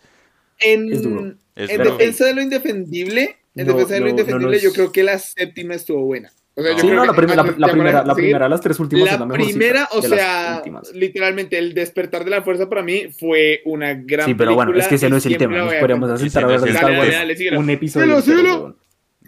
[0.61, 1.35] En, Es duro.
[1.55, 1.93] Es en duro.
[1.97, 4.93] defensa de lo indefendible, en No, defensa de lo no, no indefendible, nos- yo creo
[4.93, 6.31] que la séptima estuvo buena.
[6.59, 9.19] O sea, Sí, no, la, prim- la- la primera, la primera las tres últimas La
[9.19, 10.63] la mejor primera, o sea,
[10.95, 14.89] literalmente el despertar de la fuerza para mí fue una gran Sí, pero bueno, es
[14.89, 15.59] que ese no es el tema.
[15.59, 16.93] Nos podríamos sentar a hablar no de Star.
[16.99, 18.75] Wars un episodio.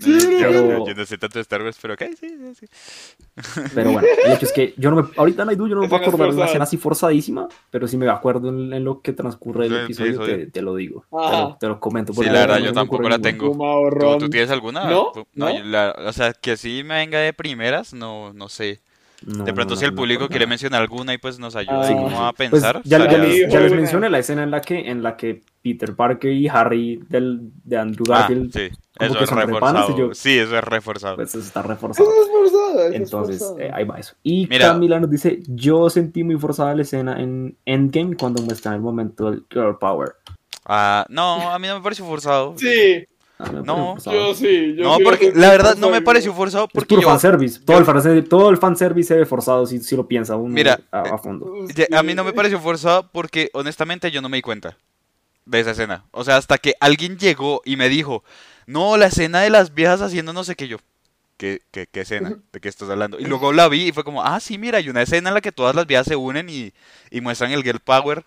[0.01, 0.51] Síguelo.
[0.51, 0.53] weón.
[0.53, 2.67] Yo, Pero- yo no sé tanto de Star Wars, pero ok, sí, sí, sí.
[3.75, 5.83] Pero bueno, el hecho es que yo no me, ahorita no hay duda, yo no
[5.83, 8.85] me puedo Escenas acordar de una escena así forzadísima, pero si me acuerdo en, en
[8.85, 11.05] lo que transcurre el episodio, te, te lo digo.
[11.11, 12.13] Te lo, te lo comento.
[12.13, 13.91] Sí, porque la verdad, no yo tampoco la tengo.
[13.99, 14.85] ¿Tú, tú tienes alguna?
[14.89, 15.13] ¿No?
[15.35, 15.57] ¿No?
[15.57, 18.81] yo la- o sea, que sí me venga de primeras, no, no sé.
[19.27, 20.51] No, De pronto no, si el público no, quiere no.
[20.51, 22.81] mencionar alguna y pues nos ayuda Ah, como a Pues pensar.
[22.85, 23.77] ya, les, Sí, ya les buena.
[23.77, 27.77] mencioné la escena en la que, en la que Peter Parker y Harry del, de
[27.77, 29.97] Andrew Ah, Garfield, sí, como eso es reforzado.
[29.99, 31.17] yo- Sí, eso es reforzado.
[31.17, 32.09] pues eso está reforzado.
[32.09, 33.59] Eso es forzado, eso es Entonces, forzado.
[33.61, 34.15] eh, ahí va eso.
[34.23, 34.69] Y Mira.
[34.69, 39.31] Camila nos dice, yo sentí muy forzada la escena en Endgame cuando muestran el momento
[39.31, 40.13] del Girl Power.
[40.65, 42.55] Ah, no, a mí no me pareció forzado.
[42.57, 43.05] Sí,
[43.39, 44.17] No, pareció forzado.
[44.17, 44.75] yo sí.
[44.77, 47.61] Yo No, sí porque la verdad no me pareció forzado Es porque puro yo, fanservice.
[47.61, 48.29] Todo, yo- el fanservice.
[48.29, 51.19] todo el fanservice se ve forzado si, si lo piensa uno Mira, a, eh, a
[51.19, 51.53] fondo.
[51.75, 54.77] Ya, A mí no me pareció forzado porque honestamente yo no me di cuenta
[55.47, 56.05] de esa escena.
[56.11, 58.25] O sea, hasta que alguien llegó y me dijo,
[58.67, 60.79] no, la escena de las viejas haciendo no sé qué yo.
[61.37, 62.37] ¿Qué, qué, qué escena?
[62.53, 63.21] ¿De qué estás hablando?
[63.21, 65.41] Y luego la vi y fue como, ah, sí, mira, hay una escena en la
[65.41, 66.73] que todas las viejas se unen y,
[67.13, 68.25] y muestran el girl power.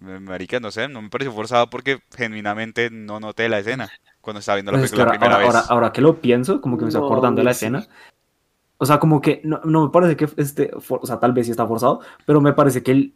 [0.00, 3.92] Eh, Marica, no sé, no me pareció forzado porque genuinamente no noté la escena
[4.22, 5.70] cuando estaba viendo la Pues es que película la ahora, primera ahora, vez.
[5.70, 7.66] ahora, ahora que lo pienso, como que me estoy No, acordando de la sí.
[7.66, 7.86] escena.
[8.78, 11.44] O sea, como que no, no me parece que este, for- o sea, tal vez
[11.46, 13.14] sí está forzado, pero me parece que el,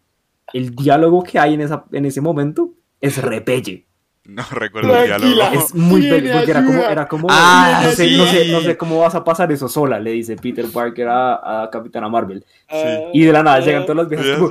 [0.53, 3.87] el diálogo que hay en, esa, en ese momento es repelle.
[4.27, 5.51] No recuerdo el Tranquila.
[5.51, 5.65] diálogo.
[5.65, 8.17] Es muy pelle, porque era como, era como Ah, no, sé, sí.
[8.17, 11.63] no, sé, no sé cómo vas a pasar eso sola, le dice Peter Parker a,
[11.63, 12.45] a Capitana Marvel.
[12.69, 14.51] Ah, Y de la nada llegan todas las viejas como.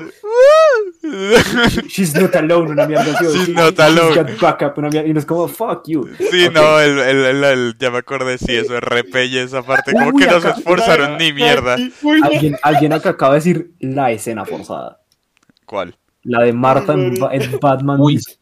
[1.87, 3.25] She's not alone, una mierda así.
[3.25, 4.15] o She's she- not she's alone.
[4.15, 5.07] got backup, una mierda.
[5.09, 6.07] Y no es como, fuck you.
[6.31, 9.91] Sí, no, el, el- el- el- ya me acordé, sí, eso es repelle esa parte.
[9.93, 11.75] Como Uy, que no se esforzaron ni mierda.
[12.23, 14.99] Alguien, alguien acá acaba de decir la escena forzada.
[15.65, 15.95] ¿Cuál?
[16.27, 17.97] La de Marta en, en Batman.
[17.99, 18.33] Uy, sí,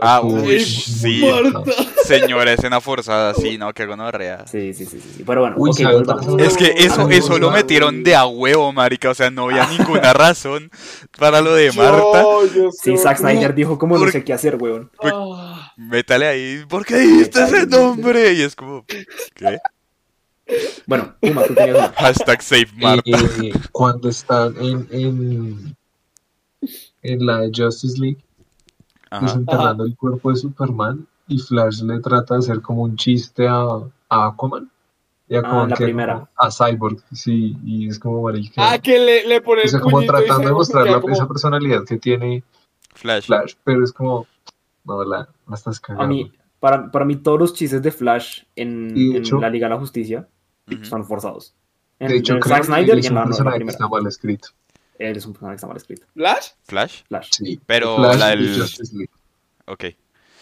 [0.00, 1.20] Ah, uy, sí.
[1.20, 1.50] fuerte.
[1.52, 1.72] Marta.
[2.04, 4.44] Señora, escena forzada, sí, no, que gonorrea.
[4.48, 5.22] Sí, sí, sí, sí, sí.
[5.24, 6.22] Pero bueno, Uy, ok, ¿sabe volvamos.
[6.26, 6.44] otra cosa?
[6.44, 9.10] Es que eso, eso lo metieron de a huevo, marica.
[9.10, 10.70] O sea, no había ninguna razón
[11.16, 12.22] para lo de Marta.
[12.22, 14.90] Yo- yo Sí, Zack Snyder dijo como no ¿Por- sé qué hacer, weón.
[15.02, 18.32] Ah, Métale ahí, ¿por qué dijiste ese nombre?
[18.32, 18.84] Y es como,
[19.36, 19.58] ¿qué?
[20.86, 21.92] Bueno, Puma, tú tenías una.
[21.96, 23.02] Hashtag save Marta.
[23.42, 25.76] Eh, cuando están en, en,
[27.04, 28.18] en la Justice League
[29.10, 29.24] Ajá.
[29.26, 33.60] desenterrando el cuerpo de Superman y Flash le trata de hacer como un chiste a,
[34.08, 34.68] a Aquaman.
[35.28, 36.30] Y Aquaman Ah, la queda primera.
[36.36, 38.72] A Cyborg, sí, y es como marica.
[38.72, 41.26] Ah, que le, le pone o el sea, como tratando de mostrar la, como- esa
[41.28, 42.42] personalidad que tiene
[42.94, 43.26] Flash.
[43.26, 44.26] Flash, pero es como,
[44.84, 46.04] no, la, la estás cagando.
[46.04, 46.30] A mí,
[46.60, 49.74] para, para mí, todos los chistes de Flash en, de en hecho- la Liga de
[49.74, 50.28] la Justicia
[50.70, 50.84] Ujú.
[50.84, 51.54] son forzados.
[52.00, 53.70] En, de hecho, en creo Zack que Snyder y es en un en personaje que
[53.70, 54.48] está mal escrito.
[54.98, 56.06] Él es un personaje que está mal escrito.
[56.14, 56.48] ¿Flash?
[56.64, 57.02] Flash.
[57.08, 57.28] Flash.
[57.32, 57.60] Sí.
[57.66, 59.08] Pero Flash la y del.
[59.66, 59.84] Ok.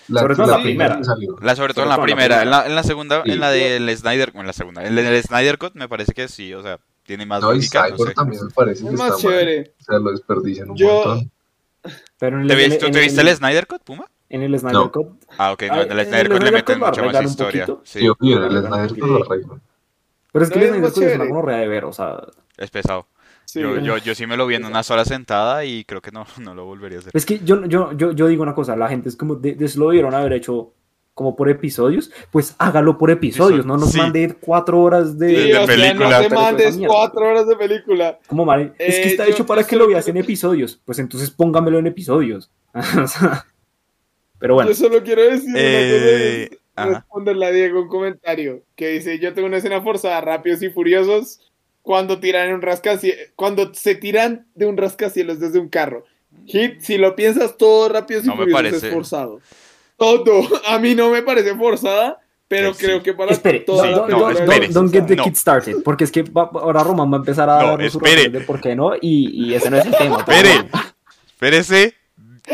[0.08, 0.96] La, Sobre todo la primera.
[0.98, 1.36] que salió.
[1.40, 2.34] La sobre todo Sobre en la todo en la primera.
[2.36, 2.60] En primera.
[2.62, 3.30] la, en la segunda, Sí.
[3.30, 4.32] en la del Snyder.
[4.34, 4.84] En la segunda.
[4.84, 7.88] En el Snyder Cut me parece que sí, o sea, Tiene más No, y lógica,
[7.88, 8.14] no Cyborg sé.
[8.14, 9.20] también me parece que Es está más mal.
[9.32, 9.74] chévere.
[9.80, 11.30] O sea, lo desperdician un Yo- montón.
[12.18, 14.06] Pero en ¿Te en viste, ¿tú en te viste el Snyder Cut, Puma?
[14.28, 14.92] En el Snyder No.
[14.92, 15.08] Cut.
[15.36, 17.24] Ah, ok, no, Ah, en el en Snyder el Cut le Snyder meten mucha más
[17.24, 17.66] historia.
[17.66, 19.62] Sí, Sí, obvio, el Snyder Cut lo arreglan.
[20.32, 22.20] Pero es que No, el Snyder Cut es una gonorrea de ver, o sea.
[22.56, 23.08] es pesado.
[23.52, 23.60] Sí.
[23.60, 26.24] Yo, yo, yo sí me lo vi en una sola sentada y creo que no,
[26.40, 27.12] no lo volvería a hacer.
[27.14, 29.70] Es que yo, yo, yo, yo digo una cosa, la gente es como, de, de-
[29.76, 30.72] lo debieron haber hecho
[31.12, 33.98] como por episodios, pues hágalo por episodios, no nos Sí.
[33.98, 36.22] mande cuatro horas de, Sí, de o sea, película.
[36.22, 38.18] no te mandes cuatro horas de película.
[38.26, 40.24] Como Mari, es que Eh, está yo- hecho para que lo solo veas en quiero-
[40.24, 42.50] episodios, pues entonces póngamelo en episodios.
[44.38, 46.88] Pero bueno, Yo solo quiero decir Eh, una cosa.
[46.90, 50.70] Es responderle a Diego un comentario que dice: Yo tengo una escena forzada, rápidos y
[50.70, 51.51] furiosos,
[51.82, 56.04] cuando tiran un rascacielos, cuando se tiran de un rascacielos desde un carro.
[56.46, 58.86] Hit, si lo piensas todo rápidos y No me parece.
[58.88, 59.40] es forzado.
[59.96, 60.42] Todo.
[60.66, 62.18] A mí no me parece forzada,
[62.48, 62.84] pero Que sí.
[62.86, 64.66] creo que para espere, toda sí, la no, espere.
[64.66, 65.24] es don't, don't get the No.
[65.24, 68.14] kid started, porque es que va- ahora Roman va a empezar a No, espere.
[68.16, 70.18] razones de por qué no, y, y ese no es el tema.
[70.18, 70.68] Espere.
[71.26, 71.94] Espérese.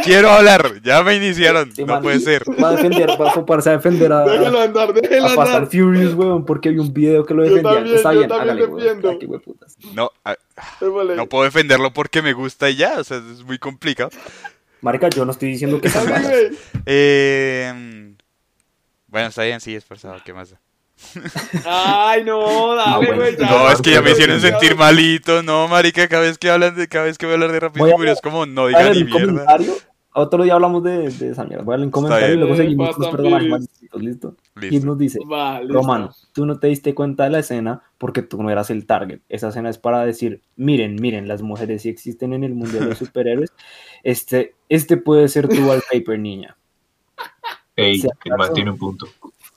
[0.05, 0.83] Quiero hablar.
[0.83, 1.73] Ya me iniciaron.
[1.75, 2.03] Sí, no man.
[2.03, 2.43] puede ser.
[2.63, 5.49] Va a defender, va a compararse a defender a, Déjalo andar, a déjalo Fast and
[5.49, 5.67] andar.
[5.71, 7.75] Furious, weón, porque vi un video que lo Yo defendía.
[7.75, 9.01] también, Está yo bien, también hágale, weón.
[9.01, 9.43] defiendo.
[9.95, 10.37] No, ah,
[11.17, 12.99] no puedo defenderlo porque me gusta y ya.
[12.99, 14.11] O sea, es muy complicado.
[14.83, 16.51] Marica, yo no estoy diciendo que A güey.
[16.87, 18.15] Eh,
[19.07, 20.19] bueno, está bien, sí, es forzado.
[20.25, 20.51] ¿Qué más?
[20.51, 20.61] da?
[21.65, 23.23] Ay, no, dale, bueno.
[23.23, 23.37] güey.
[23.37, 23.51] ya.
[23.51, 25.43] No, es que ya me hicieron sentir malito.
[25.43, 27.89] No, marica, cada vez que hablan de, cada vez que voy a hablar de Rápido
[27.89, 29.27] y Furioso, como no digan ni mierda.
[29.27, 29.75] comentario.
[30.15, 31.63] Otro día hablamos de, de esa mierda.
[31.63, 34.35] Voy a leer el comentario y luego seguimos con los personajes malditos, ¿listo?
[34.57, 34.87] Y Listo.
[34.87, 35.75] nos dice, Va, listo.
[35.75, 39.21] Romano, tú no te diste cuenta de la escena porque tú no eras el target.
[39.29, 42.87] Esa escena es para decir, miren, miren, las mujeres sí existen en el mundo de
[42.87, 43.53] los superhéroes.
[44.03, 46.57] Este, este puede ser tu wallpaper, niña.
[47.77, 49.07] Ey, Si el acaso- tiene un punto.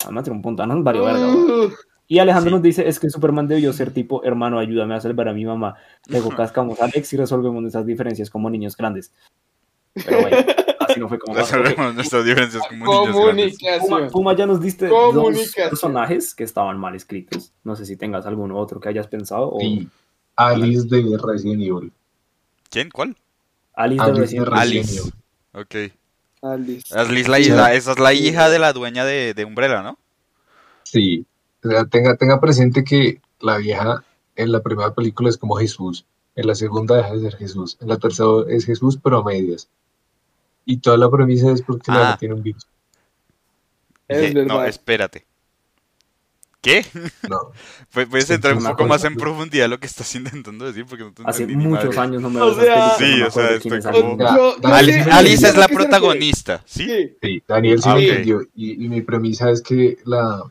[0.04, 1.76] Además, tiene un punto, no es varios verga,
[2.08, 2.54] Y Alejandro Sí.
[2.56, 5.76] nos dice, es que Superman debió ser tipo, hermano, ayúdame a salvar a mi mamá.
[6.08, 9.14] Luego cascamos a Alex y resolvemos nuestras diferencias como niños grandes.
[9.94, 10.38] Pero bueno,
[10.80, 11.36] así no fue como.
[11.38, 13.58] Resolvemos nuestras diferencias como niños grandes.
[13.80, 14.08] Puma.
[14.10, 17.54] Puma ya nos diste dos personajes que estaban mal escritos.
[17.64, 19.50] No sé si tengas algún otro que hayas pensado.
[19.50, 19.60] O
[20.36, 21.94] Alice de Resident Evil.
[22.70, 22.90] ¿Quién?
[22.90, 23.16] ¿Cuál?
[23.74, 24.60] Alice de Alice Resident de Evil.
[24.60, 25.00] Resident Alice.
[25.00, 25.14] Evil.
[25.54, 25.94] Ok.
[26.42, 26.94] Alice.
[26.98, 29.98] Alice la esa es la hija de la dueña de, de Umbrella, ¿no?
[30.84, 31.26] Sí.
[31.64, 34.04] O sea, tenga, tenga presente que la vieja
[34.36, 36.06] en la primera película es como Jesús.
[36.36, 37.78] En la segunda deja de ser Jesús.
[37.82, 39.68] En la tercera es Jesús, pero a medias.
[40.66, 42.02] Y toda la premisa es porque la Ah.
[42.02, 42.68] vieja tiene un virus.
[44.08, 45.26] Es No, espérate.
[46.62, 46.86] ¿Qué?
[47.28, 47.40] No.
[47.94, 50.86] Pu- ¿Puedes Sí, entrar un poco más en profundidad lo que estás intentando decir?
[50.88, 52.00] Porque no te Hace muchos madre.
[52.00, 54.18] años no me O sea- Sí, o sea, estoy es como-
[55.12, 55.48] Alice.
[55.48, 56.88] Es la protagonista, ¿sí?
[57.22, 57.44] Sí.
[57.48, 58.42] Daniel Ah, entendió.
[58.56, 60.44] Y, y mi premisa es que la,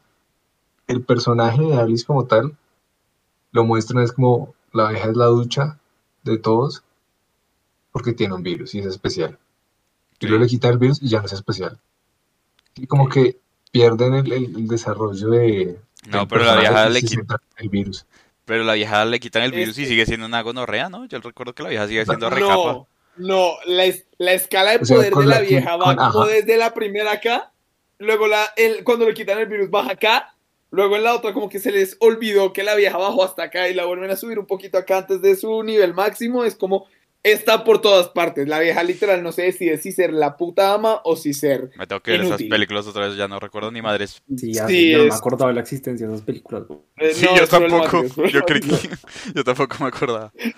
[0.88, 2.56] el personaje de Alice como tal
[3.52, 5.78] lo muestran es como la vieja es la ducha
[6.24, 6.82] de todos
[7.92, 9.38] porque tiene un virus y es especial.
[10.18, 11.78] Y luego le quitan el virus y ya no es especial.
[12.76, 13.38] Y como que
[13.72, 15.78] pierden el, el- el desarrollo de...
[16.08, 17.40] No, pero la vieja le quita.
[17.58, 18.06] el virus.
[18.44, 21.04] Pero la vieja le quitan el virus y Este- sigue siendo una gonorrea, ¿no?
[21.06, 22.54] Yo recuerdo que la vieja sigue siendo recapa.
[22.54, 26.10] No, no, la, es- la escala de O sea, poder de la vieja va con-
[26.12, 27.52] como desde la primera acá,
[27.98, 30.34] luego la, el, cuando le quitan el virus baja acá,
[30.70, 33.68] luego en la otra como que se les olvidó que la vieja bajó hasta acá
[33.68, 36.86] y la vuelven a subir un poquito acá antes de su nivel máximo, es como
[37.22, 41.00] está por todas partes, la vieja literal no se decide si ser la puta ama
[41.04, 41.70] o si ser...
[41.76, 44.22] Me tengo que ver esas películas otra vez, ya no recuerdo ni madres.
[44.36, 46.64] Sí, ya, Sí, yo no me es- acordaba de la existencia de esas películas.
[46.96, 48.02] eh, Sí, no, yo es tampoco.
[48.04, 48.70] es Yo creí que.
[49.34, 50.32] Yo tampoco me acordaba.
[50.36, 50.52] Eh,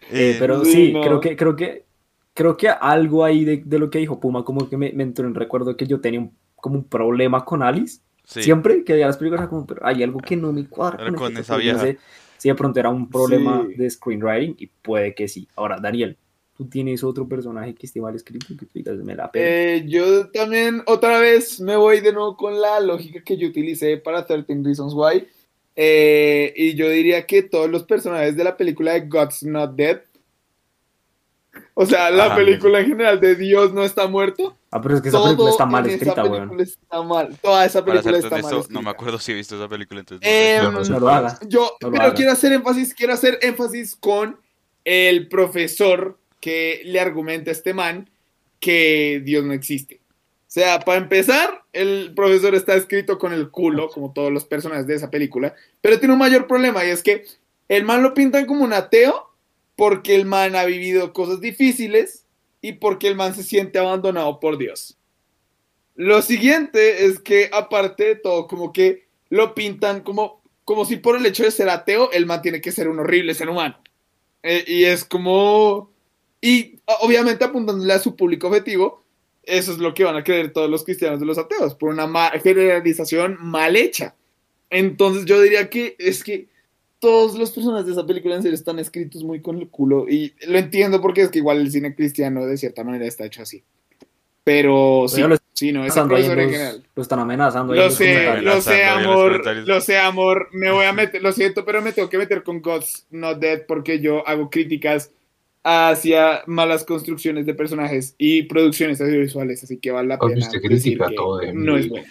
[0.10, 1.00] Eh, pero sí, sí, no.
[1.00, 1.86] creo que, creo que,
[2.34, 5.26] creo que algo ahí de, de lo que dijo Puma, como que me, me entró
[5.26, 8.00] en recuerdo que yo tenía un, como un problema con Alice.
[8.24, 8.40] sí.
[8.42, 11.14] Siempre que veía las películas era como, pero hay algo que no me cuadra.
[11.14, 11.72] Con este esa personaje".
[11.72, 11.86] No vieja.
[11.86, 11.98] sé
[12.44, 13.74] si de pronto era un problema Sí.
[13.74, 15.48] de screenwriting y puede que sí.
[15.56, 16.18] Ahora, Daniel,
[16.54, 19.46] ¿tú tienes otro personaje que esté mal escrito que tú digas, me la pena?
[19.48, 23.96] Eh, yo también otra vez me voy de nuevo con la lógica que yo utilicé
[23.96, 25.26] para 13 Reasons Why.
[25.74, 30.02] Eh, y yo diría que todos los personajes de la película de God's Not Dead,
[31.74, 32.36] o sea, la Ajá.
[32.36, 35.50] película en general de Dios no está muerto, ah, pero es que esa todo película
[35.50, 36.60] está mal en esa escrita, película weón.
[36.60, 37.38] está mal.
[37.42, 38.90] Toda esa película está mal no me escrita.
[38.90, 40.28] acuerdo si he visto esa película, entonces.
[40.30, 40.92] Eh, no sé.
[40.92, 41.38] No lo haga.
[41.48, 42.14] Yo, No lo pero haga.
[42.14, 44.38] quiero hacer énfasis, quiero hacer énfasis con
[44.84, 48.08] el profesor que le argumenta a este man
[48.60, 50.00] que Dios no existe.
[50.46, 54.86] O sea, para empezar, el profesor está escrito con el culo, como todos los personajes
[54.86, 57.24] de esa película, pero tiene un mayor problema y es que
[57.68, 59.30] el man lo pintan como un ateo
[59.76, 62.24] porque el man ha vivido cosas difíciles
[62.60, 64.96] y porque el man se siente abandonado por Dios.
[65.94, 71.16] Lo siguiente es que, aparte de todo, como que lo pintan como como si por
[71.16, 73.78] el hecho de ser ateo, el man tiene que ser un horrible ser humano.
[74.42, 75.92] Eh, y es como...
[76.40, 79.02] Y obviamente apuntándole a su público objetivo,
[79.42, 82.30] eso es lo que van a creer todos los cristianos de los ateos, por una
[82.32, 84.14] generalización mal hecha.
[84.68, 86.48] Entonces yo diría que es que
[87.00, 90.32] todos los personajes de esa película en serio están escritos muy con el culo y
[90.46, 93.62] lo entiendo porque es que igual el cine cristiano de cierta manera está hecho así.
[94.42, 96.86] Pero sí, ya lo sí, no, en en los- general.
[96.94, 97.72] lo están amenazando.
[97.72, 100.48] en Lo los sé, lo sé, en amor, lo sé, amor.
[100.52, 103.62] Me voy a meter, lo siento, pero me tengo que meter con God's Not Dead
[103.66, 105.10] porque yo hago críticas
[105.62, 110.98] hacia malas construcciones de personajes y producciones audiovisuales, así que vale la pena usted decir
[110.98, 112.06] que todo de no es bueno.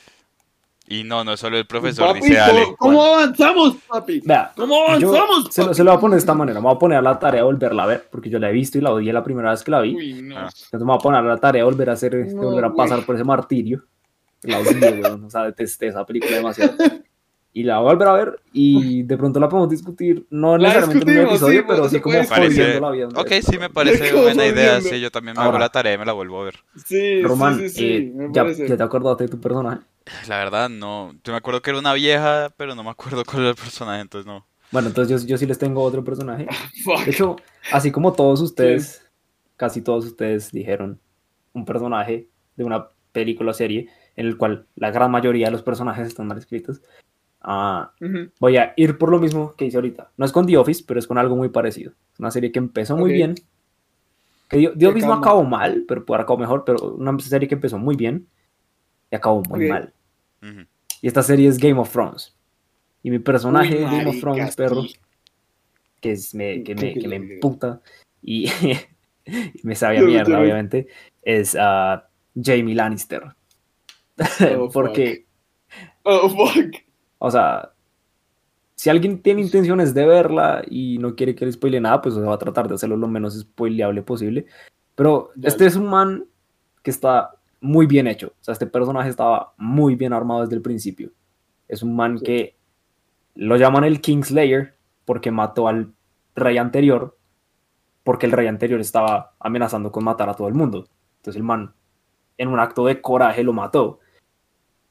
[0.85, 2.63] Y no, no solo el profesor, Papi, dice Ale.
[2.63, 4.21] ¿cómo, cómo avanzamos, papi?
[4.25, 5.47] Vea, ¿Cómo avanzamos?
[5.49, 5.75] se, lo, papi?
[5.77, 6.59] se lo voy a poner de esta manera.
[6.59, 8.53] Me voy a poner a la tarea de volverla a ver, porque yo la he
[8.53, 9.95] visto y la odié la primera vez que la vi.
[9.95, 10.37] Uy, no.
[10.37, 10.49] Ah.
[10.49, 12.65] Entonces me voy a poner a la tarea de volver a hacer, de No, volver
[12.65, 13.81] a pasar por ese martirio.
[14.41, 15.23] La odié, weón.
[15.23, 16.73] O sea, detesté esa película demasiado.
[17.55, 20.69] Y la voy a volver a ver y de pronto la podemos discutir, no La
[20.69, 23.07] necesariamente en un episodio, sí, pero sí como Parece- la vida.
[23.15, 24.81] Ok, sí me parece ¿Cómo buena idea.
[24.81, 25.65] Sí, yo también me hago Ahora.
[25.65, 26.55] la tarea y me la vuelvo a ver.
[26.83, 27.85] Sí, Román, sí, sí, sí,
[28.19, 29.81] eh, ya, ya te acordaste de tu personaje.
[30.27, 31.13] La verdad, no.
[31.23, 34.01] Yo me acuerdo que era una vieja, pero no me acuerdo cuál era el personaje,
[34.01, 34.45] entonces no.
[34.71, 36.47] Bueno, entonces yo, yo sí les tengo otro personaje.
[36.83, 36.99] Fuck.
[37.05, 37.35] De hecho,
[37.71, 39.07] así como todos ustedes,
[39.55, 40.99] casi todos ustedes dijeron
[41.53, 45.63] un personaje de una película o serie en el cual la gran mayoría de los
[45.63, 46.81] personajes están mal escritos,
[47.41, 47.91] ah,
[48.39, 50.11] voy a ir por lo mismo que hice ahorita.
[50.17, 51.93] No es con The Office, pero es con algo muy parecido.
[52.13, 53.15] Es una serie que empezó muy Ok.
[53.15, 53.35] bien.
[54.49, 57.17] Que The, The Office no acabó acabó mal, pero puede haber acabado mejor, pero una
[57.19, 58.27] serie que empezó muy bien
[59.13, 59.93] y acabó muy mal.
[61.01, 62.35] Y esta serie es Game of Thrones.
[63.03, 64.81] Y mi personaje Uy, de Game of Thrones, perro,
[66.01, 67.79] que, es, me, que, me, que me emputa
[68.23, 68.79] y, y
[69.63, 70.87] me sabe a mierda, obviamente,
[71.21, 73.23] es ah, Jamie Lannister.
[74.57, 75.27] Oh, Porque,
[76.03, 76.73] Oh, fuck.
[77.19, 77.71] o sea,
[78.75, 82.33] si alguien tiene intenciones de verla y no quiere que le spoile nada, pues va
[82.33, 84.47] a tratar de hacerlo lo menos spoileable posible.
[84.95, 85.49] Pero Dale.
[85.49, 86.25] este es un man
[86.81, 88.27] que está muy bien hecho.
[88.39, 91.11] O sea, este personaje estaba muy bien armado desde el principio.
[91.67, 92.25] Es un man Sí.
[92.25, 92.57] que
[93.35, 95.93] lo llaman el Kingslayer porque mató al
[96.35, 97.17] rey anterior,
[98.03, 100.87] porque el rey anterior estaba amenazando con matar a todo el mundo.
[101.17, 101.73] Entonces el man,
[102.37, 103.99] en un acto de coraje, lo mató.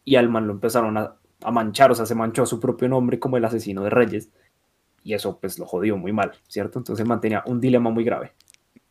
[0.05, 3.19] Y al man lo empezaron a, a manchar, o sea, se manchó su propio nombre
[3.19, 4.31] como el asesino de reyes.
[5.05, 6.79] Y eso pues lo jodió muy mal, ¿cierto?
[6.79, 8.33] Entonces el man tenía un dilema muy grave.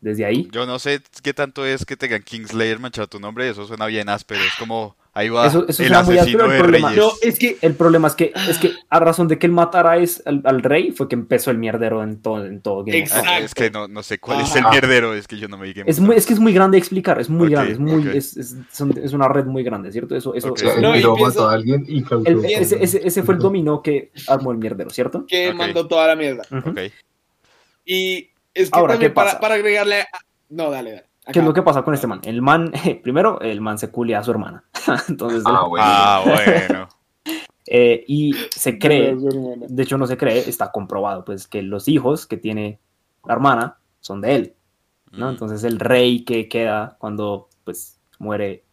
[0.02, 3.64] Desde ahí, Yo no sé qué tanto es que tengan Kingslayer manchado tu nombre, eso
[3.68, 4.40] suena bien áspero.
[4.42, 7.04] Es como, ahí va, Eso- eso el muy asesino áspero, el de problema- reyes.
[7.04, 9.98] No, es que el problema es que, es que a razón de que él matara
[9.98, 13.00] es al, al rey, fue que empezó el mierdero en todo, en todo Game Ah.
[13.02, 13.44] Exacto.
[13.44, 15.84] es que no, no sé cuál es el mierdero, es que yo no me diga.
[15.86, 18.36] Es, muy, es que es muy grande de explicar, es muy grande, es, muy, es,
[18.36, 20.16] es, son- es una red muy grande, ¿cierto?
[20.16, 20.76] Eso, eso, O sea, Ok.
[20.78, 24.10] el No, y mató a alguien y el- ese, ese, ese fue el dominó que
[24.26, 25.26] armó el mierdero, ¿cierto?
[25.28, 26.42] que mandó toda la mierda.
[26.50, 26.80] Ok.
[27.84, 29.40] Y es que Ahora, ¿qué para, pasa?
[29.40, 30.02] para agregarle.
[30.02, 30.06] a-
[30.50, 31.06] No, dale, dale.
[31.32, 32.20] ¿Qué es lo que pasa con este man?
[32.24, 32.72] El man,
[33.02, 34.64] primero, el man se culea a su hermana.
[35.08, 35.84] Entonces, Ah, bueno.
[35.86, 36.88] Ah, bueno.
[37.66, 42.26] eh, y se cree, de hecho no se cree, está comprobado, pues que los hijos
[42.26, 42.80] que tiene
[43.24, 44.54] la hermana son de él,
[45.12, 45.26] ¿no?
[45.26, 45.30] Mm.
[45.30, 48.64] Entonces el rey que queda cuando pues muere,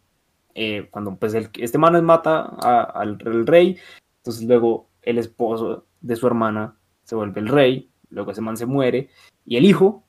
[0.56, 3.78] eh, cuando pues el, este man mata a- al rey,
[4.18, 6.74] entonces luego el esposo de su hermana
[7.04, 9.08] se vuelve el rey, luego ese man se muere
[9.46, 10.04] y el hijo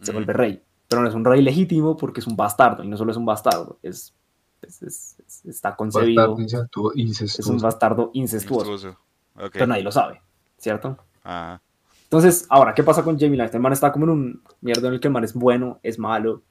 [0.00, 0.14] se Mm.
[0.14, 3.10] vuelve rey, pero no es un rey legítimo porque es un bastardo y no solo
[3.12, 4.14] es un bastardo, es,
[4.62, 8.98] es- es- es- está concebido, Bastardo incestuoso- es un bastardo incestuoso, Incestuoso.
[9.36, 9.50] Ok.
[9.52, 10.20] pero nadie lo sabe,
[10.58, 10.96] ¿cierto?
[11.24, 11.60] Ah,
[12.04, 13.56] Entonces, ahora, ¿qué pasa con Jamie Lannister?
[13.58, 15.98] El man está como en un mierda en el que el man es bueno, es
[15.98, 16.42] malo,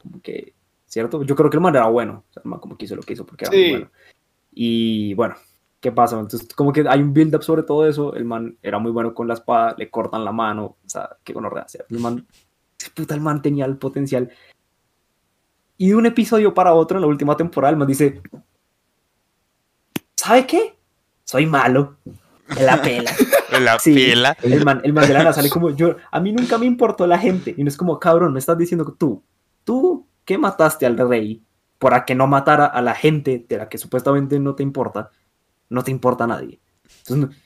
[0.00, 0.54] como que,
[0.86, 1.22] ¿cierto?
[1.24, 3.02] Yo creo que el man era bueno, o sea, el man como que hizo lo
[3.02, 3.58] que hizo porque era Sí.
[3.60, 3.90] muy bueno.
[4.52, 5.34] Y bueno,
[5.78, 6.18] ¿qué pasa?
[6.18, 9.28] Entonces, como que hay un build-up sobre todo eso, el man era muy bueno con
[9.28, 12.26] la espada, le cortan la mano, o sea, qué gonorrea, o sea, el man,
[12.94, 14.28] puta, el man tenía el potencial.
[15.76, 18.20] Y de un episodio para otro, en la última temporada, el man dice,
[20.16, 20.76] ¿sabe qué?
[21.24, 21.96] Soy malo,
[22.56, 23.12] me la pela.
[23.60, 23.94] la Sí.
[23.94, 24.36] pela.
[24.42, 27.06] El man, el man de la nada sale como yo, a mí nunca me importó
[27.06, 27.54] la gente.
[27.56, 29.22] Y no es como, cabrón, me estás diciendo que tú,
[29.62, 31.42] tú que mataste al rey
[31.78, 35.10] para que no matara a la gente de la que supuestamente no te importa,
[35.68, 36.60] no te importa a nadie.
[36.98, 37.36] Entonces,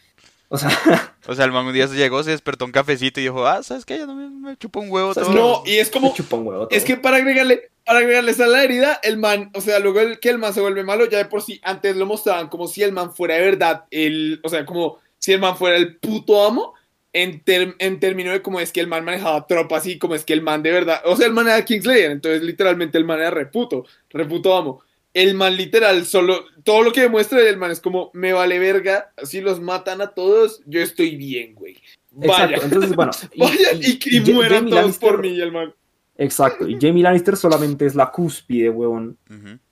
[0.55, 0.70] o sea,
[1.26, 3.62] O sea, el man un día se llegó, se despertó un cafecito y dijo, ah,
[3.62, 3.96] ¿sabes qué?
[3.98, 5.62] Ya no me, me chupa un huevo ¿Sabes todo.
[5.64, 6.09] No, y es como.
[6.09, 6.76] me chupa un huevo todo.
[6.76, 10.20] Es que para agregarle, para agregarle a la herida, el man, o sea, luego el,
[10.20, 12.82] que el man se vuelve malo, ya de por sí, antes lo mostraban como si
[12.82, 16.44] el man fuera de verdad, el, o sea, como si el man fuera el puto
[16.46, 16.74] amo,
[17.14, 20.24] en, ter- en términos de cómo es que el man manejaba tropas y cómo es
[20.26, 23.20] que el man de verdad, o sea, el man era Kingslayer, entonces literalmente el man
[23.20, 24.82] era reputo, reputo amo.
[25.15, 29.12] El man literal, solo, todo lo que demuestra el man es como, me vale verga,
[29.23, 31.77] si los matan a todos, yo estoy bien, güey.
[32.11, 33.12] Vaya, Exacto, entonces bueno.
[33.33, 35.75] y- vayan y- y, y y Ja- mueran Jamie todos Lannister- por mí, el man.
[36.19, 39.17] Exacto, y Jamie Lannister solamente es la cúspide, Ujú.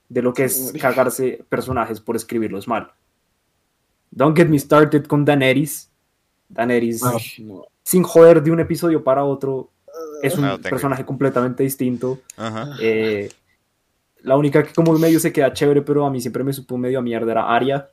[0.09, 2.90] de lo que es cagarse personajes por escribirlos mal.
[4.11, 5.90] Don't get me started con Daenerys.
[6.49, 7.16] Daenerys, Ah.
[7.38, 7.64] No.
[7.82, 9.70] sin joder de un episodio para otro,
[10.22, 12.20] es un No, tengo- personaje completamente distinto.
[12.36, 12.76] Ajá.
[12.80, 13.30] Eh,
[14.22, 16.98] la única que como medio se queda chévere, pero a mí siempre me supo medio
[16.98, 17.90] a mierda era Arya.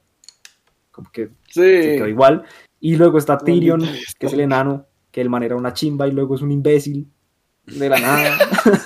[0.91, 2.43] Como que se quedó igual.
[2.80, 3.82] Y luego está Tyrion,
[4.17, 7.07] que es el enano, que el man era una chimba y luego es un imbécil.
[7.65, 8.38] De la nada.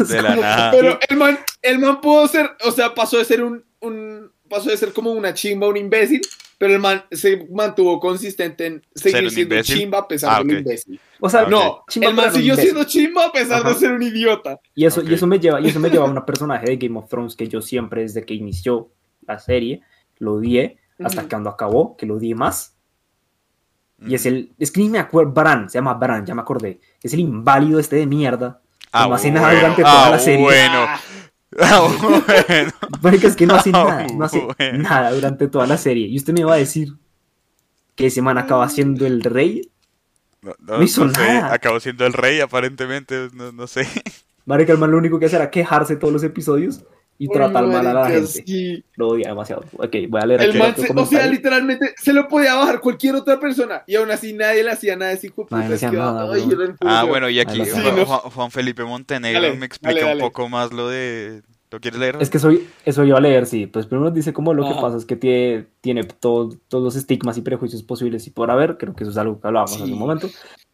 [0.08, 0.72] De la nada.
[0.72, 4.70] Pero el man, el man pudo ser, o sea, pasó de ser un, un, pasó
[4.70, 6.22] de ser como una chimba, un imbécil,
[6.58, 9.78] pero el man se mantuvo consistente en seguir siendo imbécil.
[9.80, 10.58] chimba a pesar Ah, de lo ok.
[10.60, 11.00] imbécil.
[11.20, 11.48] O sea, Ah.
[11.50, 13.70] No, Chimba, el man siguió siendo chimba a pesar Ajá.
[13.70, 14.60] de ser un idiota.
[14.76, 15.08] Y eso, Ok.
[15.10, 17.36] y eso me lleva, y eso me lleva a un personaje de Game of Thrones
[17.36, 18.92] que yo siempre, desde que inició
[19.28, 19.82] la serie,
[20.20, 21.30] lo odié, hasta Ujú.
[21.30, 22.76] cuando acabó, que lo odié más.
[24.06, 26.80] Y es el, es que ni me acuerdo, Bran, se llama Bran, ya me acordé.
[27.02, 28.62] Es el inválido este de mierda.
[28.92, 29.60] Ah, no hace nada bueno.
[29.62, 30.44] durante toda Ah, la serie.
[30.44, 30.86] Bueno.
[31.60, 33.18] Ah, bueno.
[33.22, 34.80] Es que no hace Ah, nada, no hace bueno.
[34.84, 36.08] nada durante toda la serie.
[36.08, 36.94] Y usted me va a decir
[37.96, 39.70] que ese man acaba siendo el rey.
[40.42, 41.54] No, no- No hizo no sé, nada.
[41.54, 43.30] Acabó siendo el rey, aparentemente.
[43.34, 43.88] No, no sé.
[44.46, 46.84] Marica, el man lo único que hace era quejarse todos los episodios
[47.18, 48.28] y tratar mal a la gente.
[48.28, 48.84] sí.
[48.96, 49.64] Lo odia demasiado.
[49.78, 53.16] Ok, voy a leer El man, se- o sea, literalmente se lo podía bajar cualquier
[53.16, 55.18] otra persona y aún así nadie le hacía nada de
[56.62, 57.90] el Ah, bueno, y aquí Juan, tengo.
[57.90, 58.06] Sí, no.
[58.06, 61.42] Juan- Juan Felipe Montenegro Dale, me explica dale, un poco más lo de...
[61.72, 62.18] ¿Lo quieres leer?
[62.20, 63.66] Es que soy, eso iba a leer, sí.
[63.66, 64.82] Pues primero dice como lo que Ajá.
[64.82, 68.78] pasa es que tiene, tiene todo- todos los estigmas y prejuicios posibles y por haber.
[68.78, 69.92] Creo que eso es algo que hablábamos hace Sí.
[69.92, 70.30] un momento.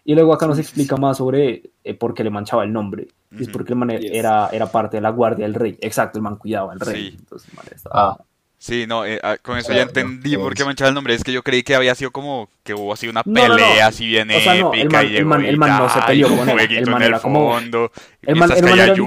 [0.10, 3.10] Y luego acá nos explica más sobre eh, por qué le manchaba el nombre.
[3.38, 4.10] Y es porque el man Yes.
[4.12, 5.78] era, era parte de la guardia del rey.
[5.82, 7.12] Exacto, el man cuidaba al rey.
[7.12, 7.18] Sí.
[7.20, 8.18] Entonces, el man estaba- Ah,
[8.58, 11.14] Sí, no, eh, ah, con eso ya entendí por qué manchaba el nombre.
[11.14, 13.56] Es que yo creí que había sido como que hubo así una No, no, no.
[13.56, 15.90] pelea así bien O sea, no, el épica man- y el man- el man no
[15.90, 17.92] se peleó con él, el jueguito man en el era como- fondo,
[18.24, 19.06] El man, el era lluvia.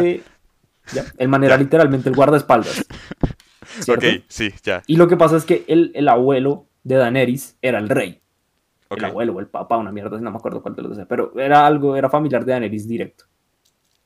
[0.00, 0.22] literalmente.
[0.92, 1.62] ya, el man era Ya.
[1.62, 2.84] literalmente el guardaespaldas.
[3.78, 4.04] ¿cierto?
[4.06, 4.82] Ok, sí, ya.
[4.88, 8.20] Y lo que pasa es que el, el abuelo de Daenerys era el rey.
[8.96, 11.38] El abuelo o el papá, una mierda, no me acuerdo cuál de los dos, pero
[11.38, 13.24] era algo, era familiar de Daenerys directo.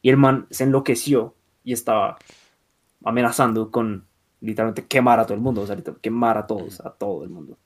[0.03, 2.19] Y el man se enloqueció y estaba
[3.03, 4.07] amenazando con
[4.41, 7.59] literalmente quemar a todo el mundo, o sea, quemar a todos, a todo el mundo.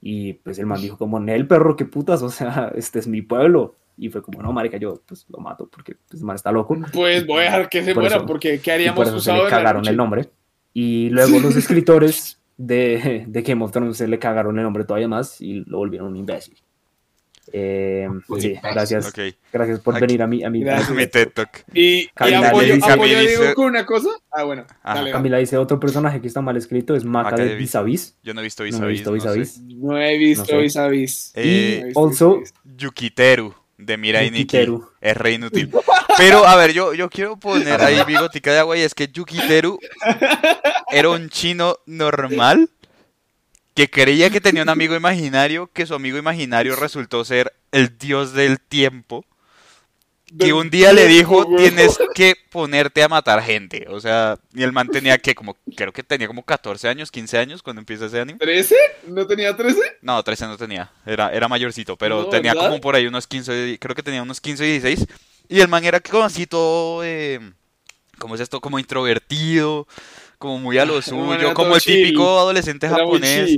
[0.00, 3.22] Y pues el man dijo como, el perro, qué putas, o sea, este es mi
[3.22, 3.74] pueblo.
[3.96, 6.76] Y fue como, no, marica, yo pues lo mato porque pues, el man está loco.
[6.92, 9.32] Pues voy a dejar que se Por muera eso- porque ¿qué haríamos por eso se
[9.32, 10.30] usado le cagaron el nombre.
[10.72, 15.08] Y luego los escritores de, de Game of Thrones se le cagaron el nombre todavía
[15.08, 16.56] más y lo volvieron un imbécil.
[17.50, 19.10] Eh, Un sí, gracias.
[19.50, 20.90] Gracias por Aquí- venir a mi, a mi Gracias.
[20.90, 21.64] Mi TED Talk.
[21.72, 24.08] Y, y Camila apoyo, dice- apoyo a Camila Diego dice- con una cosa.
[24.30, 24.66] Ah, bueno.
[24.84, 27.74] Dale, Camila dice otro personaje que está mal escrito es Maca, Maca de Vis- Vis
[27.76, 28.18] a Vis.
[28.22, 29.38] Yo no he visto No Vis he a Vis, visto no Vis a sé.
[29.38, 29.60] Vis.
[29.78, 30.56] No he visto No sé.
[30.58, 31.32] vis a vis.
[31.36, 31.42] Eh,
[31.78, 32.76] No he visto also- vis a vis.
[32.76, 34.90] Yukiteru de Mirai Nikki Yukiteru.
[35.00, 35.70] es re inútil.
[36.18, 39.78] Pero, a ver, yo, yo quiero poner ahí bigotica de agua y es que Yukiteru
[40.90, 42.68] era un chino normal
[43.74, 48.32] que creía que tenía un amigo imaginario, que su amigo imaginario resultó ser el dios
[48.32, 49.24] del tiempo,
[50.36, 53.86] que un día le dijo, tienes que ponerte a matar gente.
[53.88, 57.38] O sea, y el man tenía que, como, creo que tenía como 14 años, 15
[57.38, 58.38] años cuando empieza ese anime.
[58.38, 58.74] ¿13?
[59.08, 59.80] ¿No tenía 13?
[60.02, 62.68] No, 13 no tenía, era, era mayorcito, pero No, tenía ¿verdad?
[62.68, 65.06] como por ahí unos 15, creo que tenía unos 15 y 16.
[65.48, 67.40] Y el man era como así todo, eh,
[68.18, 68.60] ¿cómo es esto?
[68.60, 69.86] Como introvertido,
[70.38, 72.38] como muy a lo suyo, como el típico chill.
[72.38, 73.56] adolescente Era japonés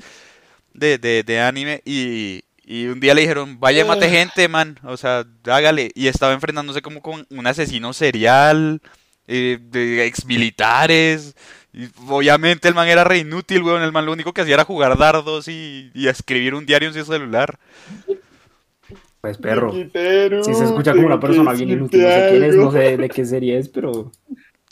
[0.73, 1.83] de, de, de anime.
[1.85, 4.11] Y, y un día le dijeron, vaya, mate Ah.
[4.11, 5.91] gente, man, o sea, hágale.
[5.97, 8.81] Y estaba enfrentándose como con un asesino serial,
[9.27, 11.35] eh, de exmilitares.
[11.73, 13.83] Y obviamente el man era re inútil, weón.
[13.83, 16.95] El man lo único que hacía era jugar dardos y, y escribir un diario en
[16.95, 17.59] su celular.
[19.21, 19.73] Pues perro.
[19.73, 23.09] Si se escucha como una persona bien inútil, no sé quién es, no sé de
[23.09, 24.13] qué serie es, pero.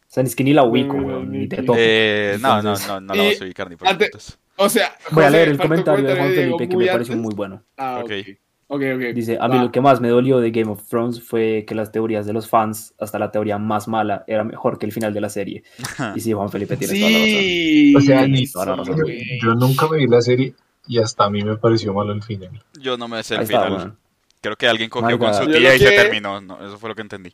[0.08, 1.74] O sea, ni es que ni la ubico, No, weón, ni te topo.
[1.78, 4.10] Eh, no, no, no, no la vas a ubicar ni por ante-.
[4.56, 7.62] O sea, Voy a leer el comentario de Juan Felipe que me pareció muy bueno.
[7.76, 8.10] Ah, ok.
[8.10, 8.28] Ok.
[8.70, 9.00] Ok, ok.
[9.14, 11.90] Dice, a mí lo que más me dolió de Game of Thrones fue que las
[11.90, 15.20] teorías de los fans, hasta la teoría más mala, era mejor que el final de
[15.22, 15.62] la serie.
[16.16, 17.28] Y sí, Juan Felipe tiene toda la razón.
[17.40, 17.94] Sí.
[17.96, 18.96] O sea, ni- Toda la razón.
[19.42, 20.54] yo, nunca me vi la serie
[20.86, 22.62] y hasta a mí me pareció malo el final.
[22.80, 23.94] Yo no me sé el final.
[24.40, 26.40] Creo que alguien cogió con su tía y se terminó.
[26.40, 27.32] No, eso fue lo que entendí.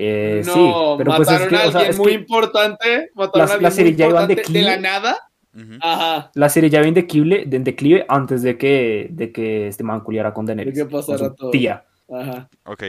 [0.00, 0.60] Eh, no, sí,
[0.98, 3.10] pero pues es mataron que, a o sea, alguien es muy que importante.
[3.14, 5.18] Mataron la- a la alguien serie muy ya iba en importante de la nada.
[5.54, 5.72] Ujú.
[5.80, 6.30] Ajá.
[6.34, 9.82] la serie ya iba en declive, de- en declive antes de que, de que este
[9.82, 10.74] man culiara con Daenerys.
[10.76, 11.50] De que pasara todo.
[11.50, 11.84] tía.
[12.08, 12.48] Ajá.
[12.64, 12.84] Ok.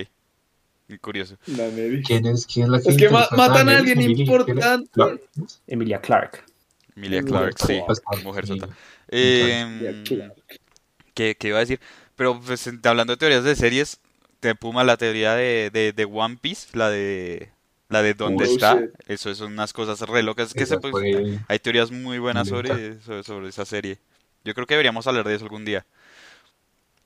[1.01, 1.37] Curioso.
[2.05, 4.89] ¿Quién es, quién es la que Es que ma- matan a alguien Emilia importante.
[5.67, 6.43] Emilia Clark.
[6.95, 7.81] Emilia Emilia Clarke, sí.
[7.85, 8.23] Clarke.
[8.23, 8.59] Mujer Sí.
[8.59, 8.73] sota.
[9.09, 10.03] Eh.
[11.13, 11.79] ¿qué, qué iba a decir?
[12.15, 13.99] Pero pues, hablando de teorías de series,
[14.39, 17.49] te Puma la teoría de, de, de One Piece, la de
[17.89, 18.79] la de dónde Oh, está.
[18.79, 18.89] shit.
[19.07, 20.53] Eso son unas cosas re locas.
[20.53, 23.97] Que se, pues, fue- hay teorías muy buenas sobre, sobre, sobre esa serie.
[24.45, 25.85] Yo creo que deberíamos hablar de eso algún día.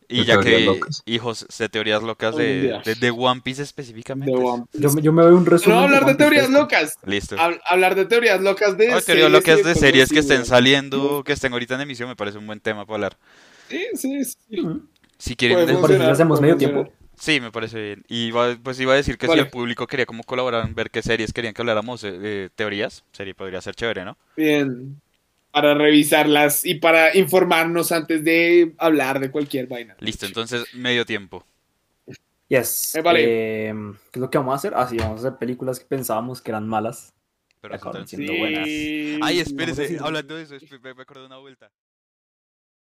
[0.09, 1.01] Y De ya teorías que, locas.
[1.05, 4.35] hijos de teorías locas de, de, de One Piece específicamente.
[4.35, 4.83] De One Piece.
[4.83, 5.77] Yo, me- yo me veo un resumen.
[5.77, 6.93] No, hablar de teorías locas.
[7.05, 7.37] Listo.
[7.37, 11.31] Hab- hablar de teorías locas de No, teorías locas de series que estén saliendo, que
[11.31, 13.17] estén ahorita en emisión, me parece un buen tema para hablar.
[13.69, 14.37] Sí, sí, sí.
[15.17, 16.91] Si quieren, Puede ¿Les des- parece que funcionar, hacemos medio tiempo?
[17.17, 18.03] Sí, me parece bien.
[18.07, 19.41] Y iba- pues iba a decir que Vale.
[19.41, 23.03] si el público quería como colaborar en ver qué series querían que habláramos eh, teorías,
[23.11, 24.17] sería podría ser chévere, ¿no?
[24.35, 24.99] Bien.
[25.51, 29.95] Para revisarlas y para informarnos antes de hablar de cualquier vaina.
[29.99, 31.45] Listo, entonces medio tiempo.
[32.47, 32.91] Yes.
[32.95, 33.69] Me vale.
[33.69, 33.73] Eh,
[34.11, 34.73] ¿Qué es lo que vamos a hacer?
[34.75, 37.13] Ah, sí, vamos a hacer películas que pensábamos que eran malas.
[37.61, 38.67] Pero Acabaron siendo buenas.
[39.21, 41.71] Ay, espérese, hablando de eso, me me acordé de una vuelta.